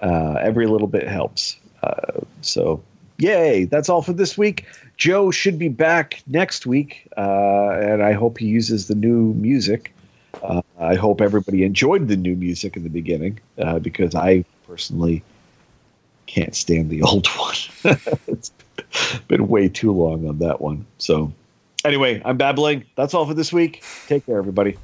[0.00, 1.56] Uh, every little bit helps.
[1.82, 2.80] Uh, so,
[3.18, 3.64] yay!
[3.64, 4.66] That's all for this week.
[4.96, 9.92] Joe should be back next week, and I hope he uses the new music.
[10.42, 15.22] Uh, I hope everybody enjoyed the new music in the beginning uh, because I personally
[16.26, 17.98] can't stand the old one.
[18.26, 18.52] it's
[19.28, 20.86] been way too long on that one.
[20.98, 21.32] So,
[21.84, 22.84] anyway, I'm babbling.
[22.96, 23.82] That's all for this week.
[24.06, 24.76] Take care, everybody.